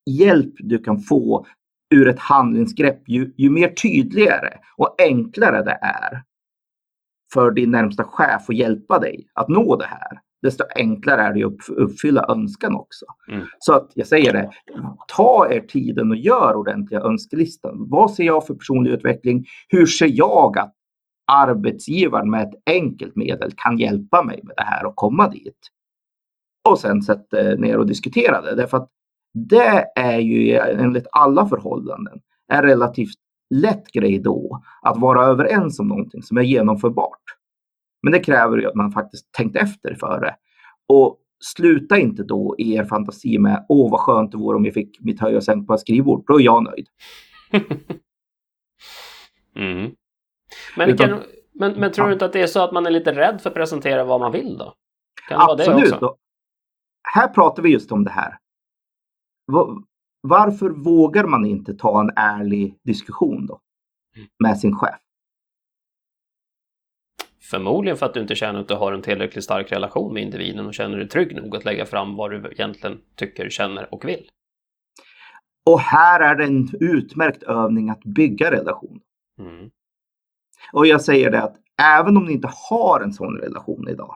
hjälp 0.09 0.53
du 0.57 0.77
kan 0.77 0.99
få 0.99 1.45
ur 1.93 2.07
ett 2.07 2.19
handlingsgrepp, 2.19 3.09
ju, 3.09 3.33
ju 3.37 3.49
mer 3.49 3.67
tydligare 3.67 4.53
och 4.77 4.95
enklare 5.01 5.63
det 5.63 5.77
är 5.81 6.23
för 7.33 7.51
din 7.51 7.71
närmsta 7.71 8.03
chef 8.03 8.49
att 8.49 8.55
hjälpa 8.55 8.99
dig 8.99 9.27
att 9.33 9.49
nå 9.49 9.75
det 9.75 9.85
här, 9.85 10.19
desto 10.41 10.63
enklare 10.75 11.21
är 11.21 11.33
det 11.33 11.43
att 11.43 11.53
upp- 11.53 11.77
uppfylla 11.77 12.25
önskan 12.29 12.75
också. 12.75 13.05
Mm. 13.31 13.45
Så 13.59 13.73
att 13.73 13.91
jag 13.95 14.07
säger 14.07 14.33
det, 14.33 14.51
ta 15.07 15.51
er 15.51 15.61
tiden 15.61 16.11
och 16.11 16.17
gör 16.17 16.55
ordentliga 16.55 17.01
önskelistan. 17.01 17.89
Vad 17.89 18.11
ser 18.11 18.23
jag 18.23 18.47
för 18.47 18.53
personlig 18.53 18.91
utveckling? 18.91 19.45
Hur 19.67 19.85
ser 19.85 20.09
jag 20.11 20.57
att 20.57 20.75
arbetsgivaren 21.27 22.29
med 22.29 22.47
ett 22.47 22.61
enkelt 22.65 23.15
medel 23.15 23.51
kan 23.57 23.77
hjälpa 23.77 24.23
mig 24.23 24.39
med 24.43 24.55
det 24.57 24.63
här 24.63 24.85
och 24.85 24.95
komma 24.95 25.29
dit? 25.29 25.59
Och 26.69 26.79
sen 26.79 27.01
sätta 27.01 27.37
ner 27.37 27.77
och 27.77 27.87
diskutera 27.87 28.41
det. 28.41 28.55
Därför 28.55 28.77
att 28.77 28.89
det 29.33 29.85
är 29.95 30.19
ju 30.19 30.57
enligt 30.57 31.07
alla 31.11 31.47
förhållanden 31.47 32.21
en 32.47 32.61
relativt 32.61 33.17
lätt 33.49 33.91
grej 33.91 34.19
då 34.19 34.61
att 34.81 34.97
vara 34.97 35.25
överens 35.25 35.79
om 35.79 35.87
någonting 35.87 36.23
som 36.23 36.37
är 36.37 36.41
genomförbart. 36.41 37.23
Men 38.03 38.13
det 38.13 38.19
kräver 38.19 38.57
ju 38.57 38.67
att 38.67 38.75
man 38.75 38.91
faktiskt 38.91 39.31
tänkt 39.31 39.55
efter 39.55 39.95
före. 39.95 40.35
Och 40.87 41.17
sluta 41.43 41.97
inte 41.97 42.23
då 42.23 42.55
i 42.57 42.73
er 42.75 42.83
fantasi 42.83 43.37
med 43.37 43.65
åh 43.69 43.91
vad 43.91 43.99
skönt 43.99 44.31
det 44.31 44.37
vore 44.37 44.57
om 44.57 44.65
jag 44.65 44.73
fick 44.73 44.99
mitt 44.99 45.19
höj 45.19 45.37
och 45.37 45.43
sänk 45.43 45.67
på 45.67 45.73
ett 45.73 45.79
skrivbord. 45.79 46.23
Då 46.27 46.39
är 46.39 46.43
jag 46.43 46.63
nöjd. 46.63 46.87
Mm. 49.55 49.91
Men, 50.77 50.89
Utan- 50.89 51.09
kan, 51.09 51.23
men, 51.53 51.79
men 51.79 51.91
tror 51.91 52.07
du 52.07 52.13
inte 52.13 52.25
att 52.25 52.33
det 52.33 52.41
är 52.41 52.47
så 52.47 52.63
att 52.63 52.71
man 52.71 52.85
är 52.85 52.91
lite 52.91 53.11
rädd 53.15 53.41
för 53.41 53.49
att 53.49 53.55
presentera 53.55 54.03
vad 54.03 54.19
man 54.19 54.31
vill 54.31 54.57
då? 54.57 54.73
Kan 55.27 55.39
det 55.39 55.45
vara 55.45 55.55
det 55.55 55.73
Absolut. 55.73 56.01
Här 57.13 57.27
pratar 57.27 57.63
vi 57.63 57.69
just 57.69 57.91
om 57.91 58.03
det 58.03 58.11
här. 58.11 58.37
Va- 59.51 59.83
Varför 60.21 60.69
vågar 60.69 61.23
man 61.23 61.45
inte 61.45 61.73
ta 61.73 62.01
en 62.01 62.09
ärlig 62.15 62.77
diskussion 62.83 63.45
då? 63.45 63.59
Med 64.43 64.59
sin 64.59 64.75
chef? 64.75 64.95
Förmodligen 67.51 67.97
för 67.97 68.05
att 68.05 68.13
du 68.13 68.21
inte 68.21 68.35
känner 68.35 68.59
att 68.59 68.67
du 68.67 68.73
har 68.75 68.93
en 68.93 69.01
tillräckligt 69.01 69.43
stark 69.43 69.71
relation 69.71 70.13
med 70.13 70.23
individen 70.23 70.65
och 70.65 70.73
känner 70.73 70.97
dig 70.97 71.07
trygg 71.07 71.35
nog 71.35 71.55
att 71.55 71.65
lägga 71.65 71.85
fram 71.85 72.15
vad 72.15 72.31
du 72.31 72.51
egentligen 72.51 73.01
tycker, 73.15 73.49
känner 73.49 73.93
och 73.93 74.05
vill. 74.05 74.29
Och 75.69 75.79
här 75.79 76.19
är 76.19 76.35
det 76.35 76.43
en 76.43 76.69
utmärkt 76.79 77.43
övning 77.43 77.89
att 77.89 78.03
bygga 78.03 78.51
relation. 78.51 79.01
Mm. 79.39 79.71
Och 80.73 80.87
jag 80.87 81.01
säger 81.01 81.31
det 81.31 81.43
att 81.43 81.55
även 81.81 82.17
om 82.17 82.25
ni 82.25 82.31
inte 82.33 82.49
har 82.69 83.01
en 83.01 83.13
sån 83.13 83.37
relation 83.37 83.87
idag. 83.87 84.15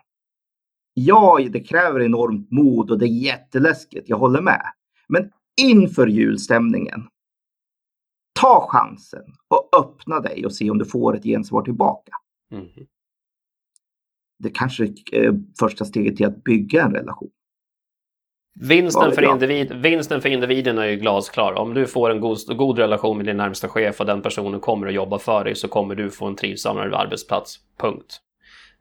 Ja, 0.93 1.39
det 1.49 1.59
kräver 1.59 2.01
enormt 2.01 2.51
mod 2.51 2.91
och 2.91 2.99
det 2.99 3.05
är 3.05 3.23
jätteläskigt, 3.23 4.09
jag 4.09 4.17
håller 4.17 4.41
med. 4.41 4.61
Men 5.07 5.31
inför 5.61 6.07
julstämningen, 6.07 7.07
ta 8.39 8.67
chansen 8.69 9.25
och 9.47 9.69
öppna 9.79 10.19
dig 10.19 10.45
och 10.45 10.53
se 10.53 10.69
om 10.69 10.77
du 10.77 10.85
får 10.85 11.15
ett 11.15 11.23
gensvar 11.23 11.61
tillbaka. 11.61 12.11
Mm. 12.51 12.67
Det 14.39 14.49
kanske 14.49 14.93
är 15.11 15.43
första 15.59 15.85
steget 15.85 16.17
till 16.17 16.25
att 16.25 16.43
bygga 16.43 16.83
en 16.83 16.93
relation. 16.93 17.31
Vinsten, 18.59 19.11
för 19.11 19.31
individ, 19.31 19.73
vinsten 19.73 20.21
för 20.21 20.29
individen 20.29 20.77
är 20.77 20.85
ju 20.85 20.95
glasklar. 20.95 21.53
Om 21.53 21.73
du 21.73 21.87
får 21.87 22.09
en 22.09 22.19
god, 22.19 22.37
god 22.57 22.79
relation 22.79 23.17
med 23.17 23.25
din 23.25 23.37
närmsta 23.37 23.67
chef 23.67 23.99
och 23.99 24.05
den 24.05 24.21
personen 24.21 24.59
kommer 24.59 24.87
att 24.87 24.93
jobba 24.93 25.19
för 25.19 25.43
dig 25.43 25.55
så 25.55 25.67
kommer 25.67 25.95
du 25.95 26.11
få 26.11 26.25
en 26.25 26.35
trivsammare 26.35 26.97
arbetsplats. 26.97 27.59
Punkt. 27.79 28.21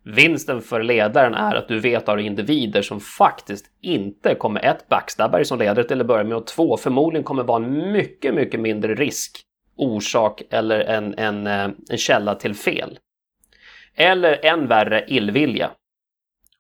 Vinsten 0.05 0.61
för 0.61 0.83
ledaren 0.83 1.35
är 1.35 1.55
att 1.55 1.69
du 1.69 1.81
vet 1.81 2.09
av 2.09 2.21
individer 2.21 2.83
som 2.83 3.01
faktiskt 3.01 3.67
inte 3.81 4.35
kommer 4.35 4.65
ett 4.65 4.89
backstabba 4.89 5.37
dig 5.37 5.45
som 5.45 5.59
ledare 5.59 5.85
till 5.85 6.01
att 6.01 6.07
börja 6.07 6.25
med 6.25 6.37
och 6.37 6.47
två 6.47 6.77
förmodligen 6.77 7.25
kommer 7.25 7.43
vara 7.43 7.65
en 7.65 7.93
mycket, 7.93 8.35
mycket 8.35 8.61
mindre 8.61 8.95
risk, 8.95 9.41
orsak 9.77 10.43
eller 10.51 10.81
en, 10.81 11.15
en, 11.19 11.47
eh, 11.47 11.69
en 11.91 11.99
källa 11.99 12.35
till 12.35 12.55
fel. 12.55 12.99
Eller 13.95 14.45
än 14.45 14.69
värre 14.69 15.05
illvilja. 15.09 15.71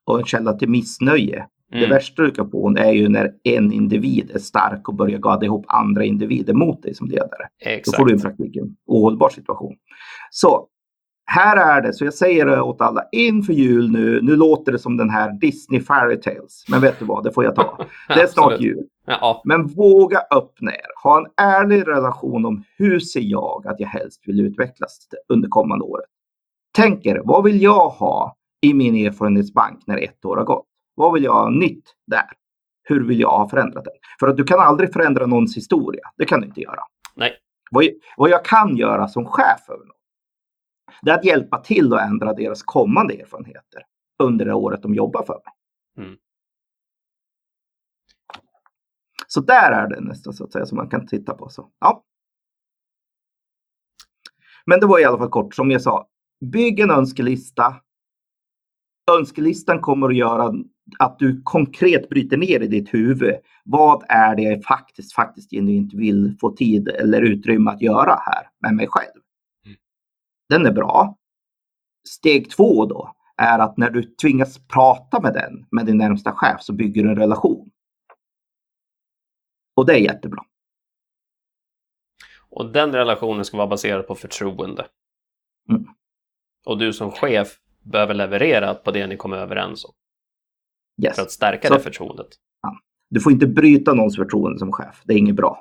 Och 0.04 0.18
en 0.18 0.24
källa 0.24 0.52
till 0.52 0.68
missnöje. 0.68 1.46
Det 1.74 1.78
Mm. 1.78 1.90
värsta 1.90 2.22
du 2.22 2.30
kan 2.30 2.50
få 2.50 2.76
är 2.78 2.92
ju 2.92 3.08
när 3.08 3.32
en 3.44 3.72
individ 3.72 4.30
är 4.34 4.38
stark 4.38 4.88
och 4.88 4.94
börjar 4.94 5.18
gadda 5.18 5.46
ihop 5.46 5.64
andra 5.68 6.04
individer 6.04 6.54
mot 6.54 6.82
dig 6.82 6.94
som 6.94 7.06
ledare. 7.08 7.48
Då 7.64 7.70
Exakt. 7.70 7.96
får 7.98 8.06
du 8.06 8.14
i 8.14 8.18
praktiken 8.18 8.76
ohållbar 8.86 9.28
situation. 9.28 9.74
Så 10.30 10.66
här 11.26 11.56
är 11.78 11.82
det, 11.82 11.92
så 11.92 12.04
jag 12.04 12.14
säger 12.14 12.46
det 12.46 12.60
åt 12.62 12.80
alla 12.80 13.04
inför 13.12 13.52
jul 13.52 13.90
nu. 13.90 14.20
Nu 14.22 14.36
låter 14.36 14.72
det 14.72 14.78
som 14.78 14.96
den 14.96 15.10
här 15.10 15.32
Disney 15.40 15.80
Fairy 15.80 16.20
Tales. 16.20 16.64
Men 16.68 16.80
vet 16.80 16.98
du 16.98 17.04
vad, 17.04 17.24
det 17.24 17.32
får 17.32 17.44
jag 17.44 17.54
ta. 17.54 17.78
Det 18.08 18.20
är 18.22 18.26
snart 18.26 18.60
jul. 18.60 18.84
Ja, 19.06 19.42
Men 19.44 19.66
våga 19.66 20.18
öppna 20.30 20.72
er. 20.72 21.02
Ha 21.02 21.18
en 21.18 21.26
ärlig 21.36 21.88
relation 21.88 22.44
om 22.46 22.64
hur 22.78 23.00
ser 23.00 23.20
jag 23.20 23.66
att 23.66 23.80
jag 23.80 23.88
helst 23.88 24.22
vill 24.26 24.40
utvecklas 24.40 24.98
under 25.28 25.48
kommande 25.48 25.84
året. 25.84 26.06
Tänk 26.76 27.06
er, 27.06 27.20
vad 27.24 27.44
vill 27.44 27.62
jag 27.62 27.88
ha 27.88 28.36
i 28.62 28.74
min 28.74 29.06
erfarenhetsbank 29.06 29.78
när 29.86 29.98
ett 29.98 30.24
år 30.24 30.36
har 30.36 30.44
gått? 30.44 30.66
Vad 30.94 31.12
vill 31.12 31.24
jag 31.24 31.32
ha 31.32 31.50
nytt 31.50 31.94
där? 32.06 32.30
Hur 32.82 33.06
vill 33.06 33.20
jag 33.20 33.30
ha 33.30 33.48
förändrat 33.48 33.84
den? 33.84 33.94
För 34.20 34.28
att 34.28 34.36
du 34.36 34.44
kan 34.44 34.60
aldrig 34.60 34.92
förändra 34.92 35.26
någons 35.26 35.56
historia. 35.56 36.02
Det 36.16 36.24
kan 36.24 36.40
du 36.40 36.46
inte 36.46 36.60
göra. 36.60 36.80
nej. 37.14 37.40
Vad, 37.70 37.84
vad 38.16 38.30
jag 38.30 38.44
kan 38.44 38.76
göra 38.76 39.08
som 39.08 39.26
chef 39.26 39.68
över 39.68 39.84
någon, 39.84 39.96
det 41.02 41.10
är 41.10 41.18
att 41.18 41.24
hjälpa 41.24 41.58
till 41.58 41.92
att 41.92 42.00
ändra 42.00 42.32
deras 42.32 42.62
kommande 42.62 43.14
erfarenheter 43.14 43.82
under 44.18 44.44
det 44.44 44.54
året 44.54 44.82
de 44.82 44.94
jobbar 44.94 45.22
för 45.22 45.34
mig. 45.34 46.06
Mm. 46.06 46.18
Så 49.26 49.40
där 49.40 49.72
är 49.72 49.88
det 49.88 50.00
nästan 50.00 50.32
så 50.32 50.44
att 50.44 50.52
säga 50.52 50.66
som 50.66 50.76
man 50.76 50.88
kan 50.88 51.06
titta 51.06 51.34
på. 51.34 51.48
Så, 51.48 51.70
ja. 51.80 52.04
Men 54.66 54.80
det 54.80 54.86
var 54.86 55.00
i 55.00 55.04
alla 55.04 55.18
fall 55.18 55.28
kort 55.28 55.54
som 55.54 55.70
jag 55.70 55.82
sa. 55.82 56.08
Bygg 56.40 56.80
en 56.80 56.90
önskelista. 56.90 57.76
Önskelistan 59.18 59.80
kommer 59.80 60.08
att 60.08 60.16
göra 60.16 60.52
att 60.98 61.18
du 61.18 61.42
konkret 61.42 62.08
bryter 62.08 62.36
ner 62.36 62.60
i 62.60 62.66
ditt 62.66 62.94
huvud. 62.94 63.34
Vad 63.64 64.04
är 64.08 64.36
det 64.36 64.42
jag 64.42 64.64
faktiskt, 64.64 65.12
faktiskt 65.12 65.50
genuint 65.50 65.94
vill 65.94 66.36
få 66.40 66.50
tid 66.50 66.88
eller 66.88 67.22
utrymme 67.22 67.70
att 67.70 67.82
göra 67.82 68.14
här 68.20 68.48
med 68.60 68.74
mig 68.74 68.86
själv? 68.88 69.20
Den 70.48 70.66
är 70.66 70.72
bra. 70.72 71.16
Steg 72.08 72.50
två 72.50 72.86
då 72.86 73.14
är 73.36 73.58
att 73.58 73.76
när 73.76 73.90
du 73.90 74.02
tvingas 74.02 74.66
prata 74.66 75.20
med 75.20 75.34
den, 75.34 75.66
med 75.70 75.86
din 75.86 75.98
närmsta 75.98 76.32
chef, 76.32 76.62
så 76.62 76.72
bygger 76.72 77.02
du 77.02 77.10
en 77.10 77.16
relation. 77.16 77.70
Och 79.76 79.86
det 79.86 79.92
är 79.92 79.98
jättebra. 79.98 80.42
Och 82.50 82.72
den 82.72 82.92
relationen 82.92 83.44
ska 83.44 83.56
vara 83.56 83.66
baserad 83.66 84.06
på 84.06 84.14
förtroende. 84.14 84.86
Mm. 85.68 85.86
Och 86.66 86.78
du 86.78 86.92
som 86.92 87.10
chef 87.10 87.58
behöver 87.82 88.14
leverera 88.14 88.74
på 88.74 88.90
det 88.90 89.06
ni 89.06 89.16
kommer 89.16 89.36
överens 89.36 89.84
om. 89.84 89.92
Yes. 91.02 91.14
För 91.16 91.22
att 91.22 91.30
stärka 91.30 91.68
Så- 91.68 91.74
det 91.74 91.80
förtroendet. 91.80 92.26
Du 93.10 93.20
får 93.20 93.32
inte 93.32 93.46
bryta 93.46 93.94
någons 93.94 94.16
förtroende 94.16 94.58
som 94.58 94.72
chef. 94.72 95.02
Det 95.04 95.14
är 95.14 95.18
inget 95.18 95.34
bra. 95.34 95.60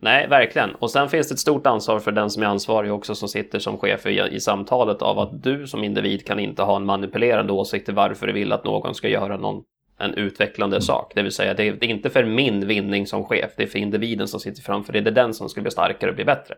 Nej, 0.00 0.28
verkligen. 0.28 0.74
Och 0.74 0.90
sen 0.90 1.08
finns 1.08 1.28
det 1.28 1.32
ett 1.32 1.38
stort 1.38 1.66
ansvar 1.66 1.98
för 1.98 2.12
den 2.12 2.30
som 2.30 2.42
är 2.42 2.46
ansvarig 2.46 2.92
också 2.92 3.14
som 3.14 3.28
sitter 3.28 3.58
som 3.58 3.78
chef 3.78 4.06
i, 4.06 4.20
i 4.30 4.40
samtalet 4.40 5.02
av 5.02 5.18
att 5.18 5.42
du 5.42 5.66
som 5.66 5.84
individ 5.84 6.26
kan 6.26 6.38
inte 6.38 6.62
ha 6.62 6.76
en 6.76 6.84
manipulerande 6.84 7.52
åsikt 7.52 7.84
till 7.84 7.94
varför 7.94 8.26
du 8.26 8.32
vill 8.32 8.52
att 8.52 8.64
någon 8.64 8.94
ska 8.94 9.08
göra 9.08 9.36
någon, 9.36 9.62
en 9.98 10.14
utvecklande 10.14 10.80
sak. 10.80 11.12
Det 11.14 11.22
vill 11.22 11.32
säga, 11.32 11.54
det 11.54 11.68
är, 11.68 11.72
det 11.72 11.86
är 11.86 11.90
inte 11.90 12.10
för 12.10 12.24
min 12.24 12.66
vinning 12.66 13.06
som 13.06 13.24
chef, 13.24 13.50
det 13.56 13.62
är 13.62 13.66
för 13.66 13.78
individen 13.78 14.28
som 14.28 14.40
sitter 14.40 14.62
framför 14.62 14.92
dig. 14.92 15.02
Det 15.02 15.10
är 15.10 15.14
den 15.14 15.34
som 15.34 15.48
ska 15.48 15.60
bli 15.60 15.70
starkare 15.70 16.10
och 16.10 16.16
bli 16.16 16.24
bättre. 16.24 16.54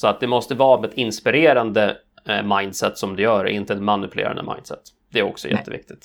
Så 0.00 0.08
att 0.08 0.20
det 0.20 0.26
måste 0.26 0.54
vara 0.54 0.86
ett 0.86 0.94
inspirerande 0.94 1.96
eh, 2.28 2.58
mindset 2.58 2.98
som 2.98 3.16
du 3.16 3.22
gör, 3.22 3.44
inte 3.46 3.72
ett 3.74 3.82
manipulerande 3.82 4.54
mindset. 4.54 4.82
Det 5.12 5.18
är 5.18 5.22
också 5.22 5.48
Nej. 5.48 5.56
jätteviktigt. 5.56 6.04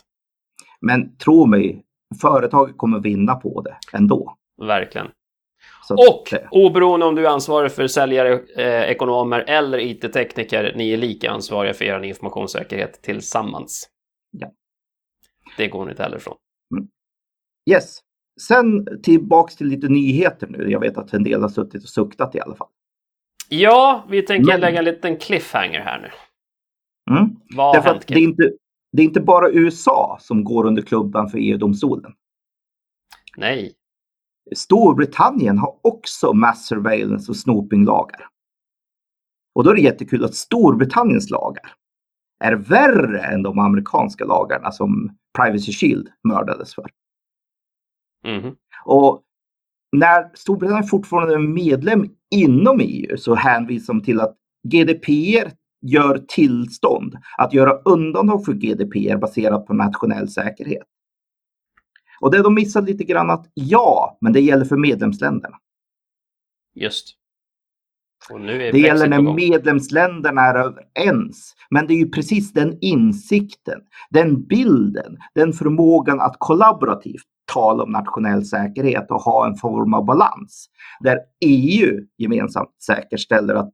Men 0.81 1.17
tro 1.17 1.45
mig, 1.45 1.83
företaget 2.21 2.77
kommer 2.77 2.99
vinna 2.99 3.35
på 3.35 3.61
det 3.61 3.77
ändå. 3.93 4.35
Verkligen. 4.61 5.07
Så 5.87 5.93
Och 5.93 6.27
det- 6.31 6.47
oberoende 6.51 7.05
om 7.05 7.15
du 7.15 7.25
är 7.25 7.29
ansvarig 7.29 7.71
för 7.71 7.87
säljare, 7.87 8.33
eh, 8.57 8.81
ekonomer 8.91 9.39
eller 9.39 9.77
IT-tekniker, 9.79 10.73
ni 10.75 10.91
är 10.93 10.97
lika 10.97 11.31
ansvariga 11.31 11.73
för 11.73 11.85
er 11.85 12.01
informationssäkerhet 12.03 13.01
tillsammans. 13.01 13.89
Ja. 14.31 14.51
Det 15.57 15.67
går 15.67 15.85
ni 15.85 15.91
inte 15.91 16.03
heller 16.03 16.17
ifrån. 16.17 16.35
Yes. 17.69 17.99
Sen 18.47 18.87
tillbaks 19.03 19.55
till 19.55 19.67
lite 19.67 19.87
nyheter 19.87 20.47
nu. 20.47 20.71
Jag 20.71 20.79
vet 20.79 20.97
att 20.97 21.13
en 21.13 21.23
del 21.23 21.41
har 21.41 21.49
suttit 21.49 21.83
och 21.83 21.89
suktat 21.89 22.35
i 22.35 22.39
alla 22.41 22.55
fall. 22.55 22.67
Ja, 23.49 24.05
vi 24.09 24.21
tänker 24.21 24.51
Men- 24.51 24.59
lägga 24.61 24.79
en 24.79 24.85
liten 24.85 25.17
cliffhanger 25.17 25.79
här 25.79 25.99
nu. 26.01 26.09
Mm. 27.15 27.35
Vad 27.55 27.75
har 27.75 27.83
hänt? 27.83 28.07
det 28.07 28.13
är, 28.13 28.17
inte, 28.19 28.43
det 28.91 29.01
är 29.01 29.05
inte 29.05 29.21
bara 29.21 29.51
USA 29.51 30.17
som 30.21 30.43
går 30.43 30.65
under 30.65 30.81
klubban 30.81 31.29
för 31.29 31.37
EU-domstolen. 31.37 32.13
Nej. 33.37 33.73
Storbritannien 34.55 35.57
har 35.57 35.79
också 35.81 36.33
mass 36.33 36.65
surveillance 36.67 37.31
och 37.31 37.37
snoopinglagar. 37.37 38.27
Och 39.55 39.63
då 39.63 39.69
är 39.69 39.75
det 39.75 39.81
jättekul 39.81 40.25
att 40.25 40.35
Storbritanniens 40.35 41.29
lagar 41.29 41.73
är 42.43 42.53
värre 42.53 43.21
än 43.21 43.43
de 43.43 43.59
amerikanska 43.59 44.25
lagarna 44.25 44.71
som 44.71 45.17
Privacy 45.37 45.71
Shield 45.71 46.07
mördades 46.23 46.75
för. 46.75 46.89
Mhm. 48.25 48.55
Och 48.85 49.23
när 49.91 50.31
Storbritannien 50.33 50.87
fortfarande 50.87 51.33
är 51.33 51.39
medlem 51.39 52.09
inom 52.35 52.79
EU 52.79 53.17
så 53.17 53.35
hänvisar 53.35 53.93
de 53.93 54.03
till 54.03 54.19
att 54.19 54.37
GDPR 54.67 55.51
gör 55.81 56.17
tillstånd 56.27 57.15
att 57.37 57.53
göra 57.53 57.73
undantag 57.73 58.45
för 58.45 58.53
GDPR 58.53 59.17
baserat 59.17 59.65
på 59.65 59.73
nationell 59.73 60.29
säkerhet. 60.29 60.87
Och 62.21 62.31
det 62.31 62.41
de 62.41 62.53
missar 62.53 62.81
lite 62.81 63.03
grann 63.03 63.29
att 63.29 63.51
ja, 63.53 64.17
men 64.21 64.33
det 64.33 64.41
gäller 64.41 64.65
för 64.65 64.77
medlemsländerna. 64.77 65.57
Just. 66.75 67.17
Det 68.71 68.79
gäller 68.79 69.07
när 69.07 69.33
medlemsländerna 69.33 70.41
är 70.41 70.55
överens. 70.55 71.55
Men 71.69 71.87
det 71.87 71.93
är 71.93 71.97
ju 71.97 72.09
precis 72.09 72.53
den 72.53 72.77
insikten, 72.81 73.79
den 74.09 74.47
bilden, 74.47 75.17
den 75.35 75.53
förmågan 75.53 76.19
att 76.21 76.35
kollaborativt 76.37 77.23
tala 77.53 77.83
om 77.83 77.91
nationell 77.91 78.45
säkerhet 78.45 79.11
och 79.11 79.21
ha 79.21 79.47
en 79.47 79.55
form 79.55 79.93
av 79.93 80.05
balans. 80.05 80.69
Där 80.99 81.19
EU 81.45 82.05
gemensamt 82.17 82.69
säkerställer 82.85 83.55
att 83.55 83.71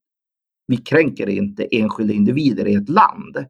vi 0.68 0.78
kränker 0.78 1.30
inte 1.30 1.78
enskilda 1.78 2.14
individer 2.14 2.68
i 2.68 2.76
ett 2.76 2.90
land. 2.90 3.46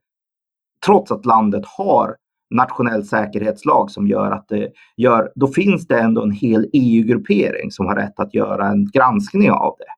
Trots 0.86 1.12
att 1.12 1.26
landet 1.26 1.64
har 1.66 2.16
nationell 2.50 3.06
säkerhetslag 3.06 3.92
som 3.92 4.08
gör 4.08 4.32
att 4.32 4.48
det 4.48 4.72
gör, 4.98 5.32
då 5.36 5.48
finns 5.48 5.88
det 5.88 6.00
ändå 6.00 6.24
en 6.24 6.32
hel 6.32 6.70
EU-gruppering 6.74 7.72
som 7.72 7.86
har 7.86 7.96
rätt 7.96 8.20
att 8.20 8.34
göra 8.34 8.68
en 8.68 8.86
granskning 8.92 9.52
av 9.52 9.76
det 9.80 9.98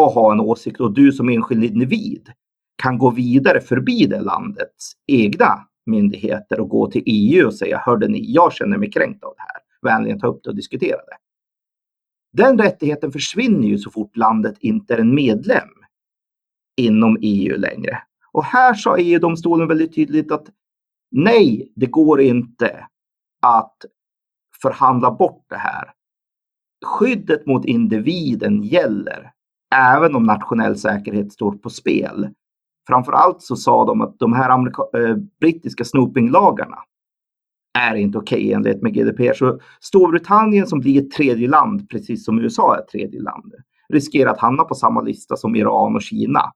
och 0.00 0.10
ha 0.10 0.32
en 0.32 0.40
åsikt 0.40 0.80
och 0.80 0.94
du 0.94 1.12
som 1.12 1.28
enskild 1.28 1.64
individ 1.64 2.28
kan 2.82 2.98
gå 2.98 3.10
vidare 3.10 3.60
förbi 3.60 4.06
det 4.06 4.20
landets 4.20 4.92
egna 5.06 5.66
myndigheter 5.86 6.60
och 6.60 6.68
gå 6.68 6.90
till 6.90 7.02
EU 7.06 7.46
och 7.46 7.54
säga 7.54 7.78
hörde 7.78 8.08
ni, 8.08 8.32
jag 8.32 8.52
känner 8.52 8.78
mig 8.78 8.90
kränkt 8.90 9.24
av 9.24 9.34
det 9.36 9.42
här. 9.42 9.60
Vänligen 9.82 10.20
ta 10.20 10.26
upp 10.26 10.40
det 10.44 10.50
och 10.50 10.56
diskutera 10.56 10.96
det. 10.96 11.16
Den 12.32 12.58
rättigheten 12.58 13.12
försvinner 13.12 13.68
ju 13.68 13.78
så 13.78 13.90
fort 13.90 14.16
landet 14.16 14.56
inte 14.60 14.94
är 14.94 14.98
en 14.98 15.14
medlem 15.14 15.68
inom 16.76 17.18
EU 17.20 17.56
längre. 17.56 17.98
Och 18.32 18.44
här 18.44 18.74
sa 18.74 18.98
EU-domstolen 18.98 19.68
väldigt 19.68 19.94
tydligt 19.94 20.32
att 20.32 20.46
nej, 21.10 21.72
det 21.76 21.86
går 21.86 22.20
inte 22.20 22.86
att 23.42 23.76
förhandla 24.62 25.10
bort 25.10 25.44
det 25.48 25.56
här. 25.56 25.90
Skyddet 26.84 27.46
mot 27.46 27.64
individen 27.64 28.62
gäller 28.62 29.32
även 29.74 30.14
om 30.14 30.22
nationell 30.22 30.76
säkerhet 30.76 31.32
står 31.32 31.52
på 31.52 31.70
spel. 31.70 32.28
Framförallt 32.86 33.42
så 33.42 33.56
sa 33.56 33.84
de 33.84 34.00
att 34.00 34.18
de 34.18 34.32
här 34.32 34.50
amerika- 34.50 34.98
eh, 34.98 35.16
brittiska 35.40 35.84
snoopinglagarna 35.84 36.78
är 37.78 37.94
inte 37.94 38.18
okej 38.18 38.52
enligt 38.52 38.82
med 38.82 38.94
GDPR. 38.94 39.32
Så 39.32 39.60
Storbritannien 39.80 40.66
som 40.66 40.80
blir 40.80 41.02
ett 41.02 41.10
tredje 41.10 41.48
land, 41.48 41.88
precis 41.88 42.24
som 42.24 42.38
USA 42.38 42.76
är 42.76 42.80
ett 42.80 42.88
tredje 42.88 43.20
land, 43.20 43.54
riskerar 43.88 44.30
att 44.30 44.40
hamna 44.40 44.64
på 44.64 44.74
samma 44.74 45.00
lista 45.00 45.36
som 45.36 45.56
Iran 45.56 45.94
och 45.94 46.02
Kina. 46.02 46.52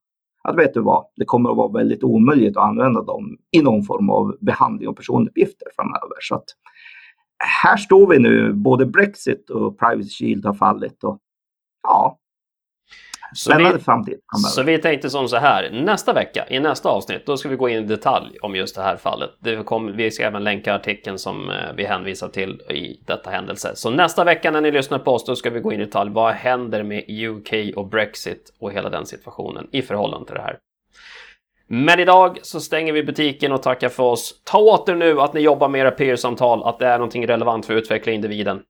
Att 0.48 0.56
vet 0.56 0.74
du 0.74 0.80
vad, 0.80 1.06
det 1.16 1.24
kommer 1.24 1.50
att 1.50 1.56
vara 1.56 1.72
väldigt 1.72 2.04
omöjligt 2.04 2.56
att 2.56 2.68
använda 2.68 3.02
dem 3.02 3.36
i 3.50 3.62
någon 3.62 3.84
form 3.84 4.10
av 4.10 4.36
behandling 4.40 4.88
av 4.88 4.92
personuppgifter 4.92 5.68
framöver. 5.76 6.16
Så 6.20 6.34
att 6.34 6.44
här 7.62 7.76
står 7.76 8.06
vi 8.06 8.18
nu, 8.18 8.52
både 8.52 8.86
Brexit 8.86 9.50
och 9.50 9.78
Privacy 9.78 10.08
Shield 10.08 10.46
har 10.46 10.54
fallit. 10.54 11.04
Och, 11.04 11.18
ja, 11.82 12.18
så 13.34 13.50
vi, 13.50 13.54
spännande 13.54 13.80
framtid 13.80 14.18
framöver. 14.32 14.48
så 14.48 14.62
vi 14.62 14.78
tänkte 14.78 15.10
som 15.10 15.28
så 15.28 15.36
här, 15.36 15.70
nästa 15.70 16.12
vecka, 16.12 16.46
i 16.48 16.60
nästa 16.60 16.88
avsnitt, 16.88 17.26
då 17.26 17.36
ska 17.36 17.48
vi 17.48 17.56
gå 17.56 17.68
in 17.68 17.84
i 17.84 17.86
detalj 17.86 18.38
om 18.42 18.56
just 18.56 18.74
det 18.76 18.82
här 18.82 18.96
fallet. 18.96 19.30
Det 19.38 19.64
kommer, 19.64 19.92
vi 19.92 20.10
ska 20.10 20.24
även 20.24 20.44
länka 20.44 20.74
artikeln 20.74 21.18
som 21.18 21.50
eh, 21.50 21.56
vi 21.76 21.84
hänvisar 21.84 22.28
till 22.28 22.60
i 22.60 23.00
detta 23.06 23.30
händelse. 23.30 23.72
Så 23.74 23.90
nästa 23.90 24.24
vecka 24.24 24.50
när 24.50 24.60
ni 24.60 24.70
lyssnar 24.70 24.98
på 24.98 25.12
oss, 25.12 25.24
då 25.24 25.36
ska 25.36 25.50
vi 25.50 25.60
gå 25.60 25.72
in 25.72 25.80
i 25.80 25.84
detalj. 25.84 26.10
Vad 26.10 26.34
händer 26.34 26.82
med 26.82 27.04
UK 27.08 27.76
och 27.76 27.86
Brexit 27.86 28.52
och 28.60 28.72
hela 28.72 28.90
den 28.90 29.06
situationen 29.06 29.68
i 29.72 29.82
förhållande 29.82 30.26
till 30.26 30.34
det 30.34 30.42
här? 30.42 30.58
Men 31.70 32.00
idag 32.00 32.38
så 32.42 32.60
stänger 32.60 32.92
vi 32.92 33.02
butiken 33.02 33.52
och 33.52 33.62
tackar 33.62 33.88
för 33.88 34.02
oss. 34.02 34.42
Ta 34.44 34.58
åt 34.58 34.88
er 34.88 34.94
nu 34.94 35.20
att 35.20 35.34
ni 35.34 35.40
jobbar 35.40 35.68
med 35.68 35.80
era 35.80 35.90
peer-samtal, 35.90 36.62
att 36.62 36.78
det 36.78 36.86
är 36.86 36.98
någonting 36.98 37.26
relevant 37.26 37.66
för 37.66 37.74
att 37.74 37.82
utveckla 37.82 38.12
individen. 38.12 38.62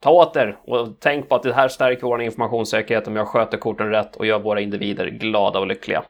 Ta 0.00 0.10
åt 0.10 0.36
er 0.36 0.58
och 0.62 0.96
tänk 1.00 1.28
på 1.28 1.34
att 1.34 1.42
det 1.42 1.54
här 1.54 1.68
stärker 1.68 2.02
vår 2.06 2.22
informationssäkerhet 2.22 3.08
om 3.08 3.16
jag 3.16 3.28
sköter 3.28 3.58
korten 3.58 3.90
rätt 3.90 4.16
och 4.16 4.26
gör 4.26 4.38
våra 4.38 4.60
individer 4.60 5.06
glada 5.06 5.58
och 5.58 5.66
lyckliga. 5.66 6.04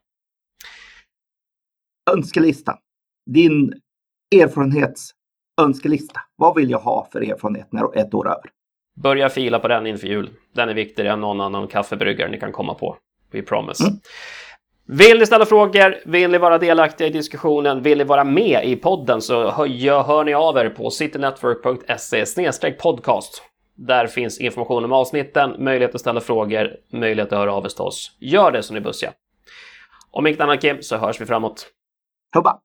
Önskelista. 2.12 2.79
Din 3.31 3.75
erfarenhetsönskelista. 4.37 6.20
Vad 6.37 6.57
vill 6.57 6.70
jag 6.70 6.79
ha 6.79 7.09
för 7.12 7.20
erfarenhet 7.20 7.73
när 7.73 7.99
ett 7.99 8.14
år 8.14 8.27
är 8.27 8.31
över? 8.31 8.51
Börja 8.97 9.29
fila 9.29 9.59
på 9.59 9.68
den 9.68 9.87
inför 9.87 10.07
jul. 10.07 10.31
Den 10.55 10.68
är 10.68 10.75
viktigare 10.75 11.12
än 11.12 11.20
någon 11.20 11.40
annan 11.40 11.68
kaffebryggare 11.68 12.31
ni 12.31 12.40
kan 12.40 12.53
komma 12.53 12.75
på. 12.75 12.97
We 13.33 13.42
promise. 13.42 13.85
Mm. 13.85 13.99
Vill 14.87 15.18
ni 15.18 15.27
ställa 15.27 15.47
frågor? 15.47 15.97
Vill 16.05 16.31
ni 16.31 16.38
vara 16.38 16.59
delaktiga 16.59 17.09
i 17.09 17.11
diskussionen? 17.11 17.83
Vill 17.83 17.99
ni 17.99 18.05
vara 18.05 18.25
med 18.25 18.64
i 18.64 18.77
podden 18.77 19.23
så 19.23 19.51
hör, 19.51 20.03
hör 20.03 20.25
ni 20.25 20.35
av 20.35 20.57
er 20.57 20.68
på 20.68 20.90
citynetwork.se 20.90 22.73
podcast. 22.73 23.42
Där 23.74 24.06
finns 24.06 24.40
information 24.40 24.84
om 24.84 24.92
avsnitten, 24.92 25.56
möjlighet 25.58 25.94
att 25.94 26.00
ställa 26.00 26.20
frågor, 26.20 26.76
möjlighet 26.92 27.32
att 27.32 27.38
höra 27.38 27.52
av 27.52 27.62
sig 27.62 27.70
till 27.70 27.80
oss. 27.80 28.16
Gör 28.20 28.52
det 28.52 28.62
så 28.62 28.74
ni 28.74 28.80
bussiga. 28.80 29.12
Om 30.10 30.26
inte 30.26 30.44
annat 30.44 30.60
Kim, 30.60 30.82
så 30.82 30.96
hörs 30.96 31.20
vi 31.20 31.26
framåt. 31.26 31.66
Hubba! 32.34 32.60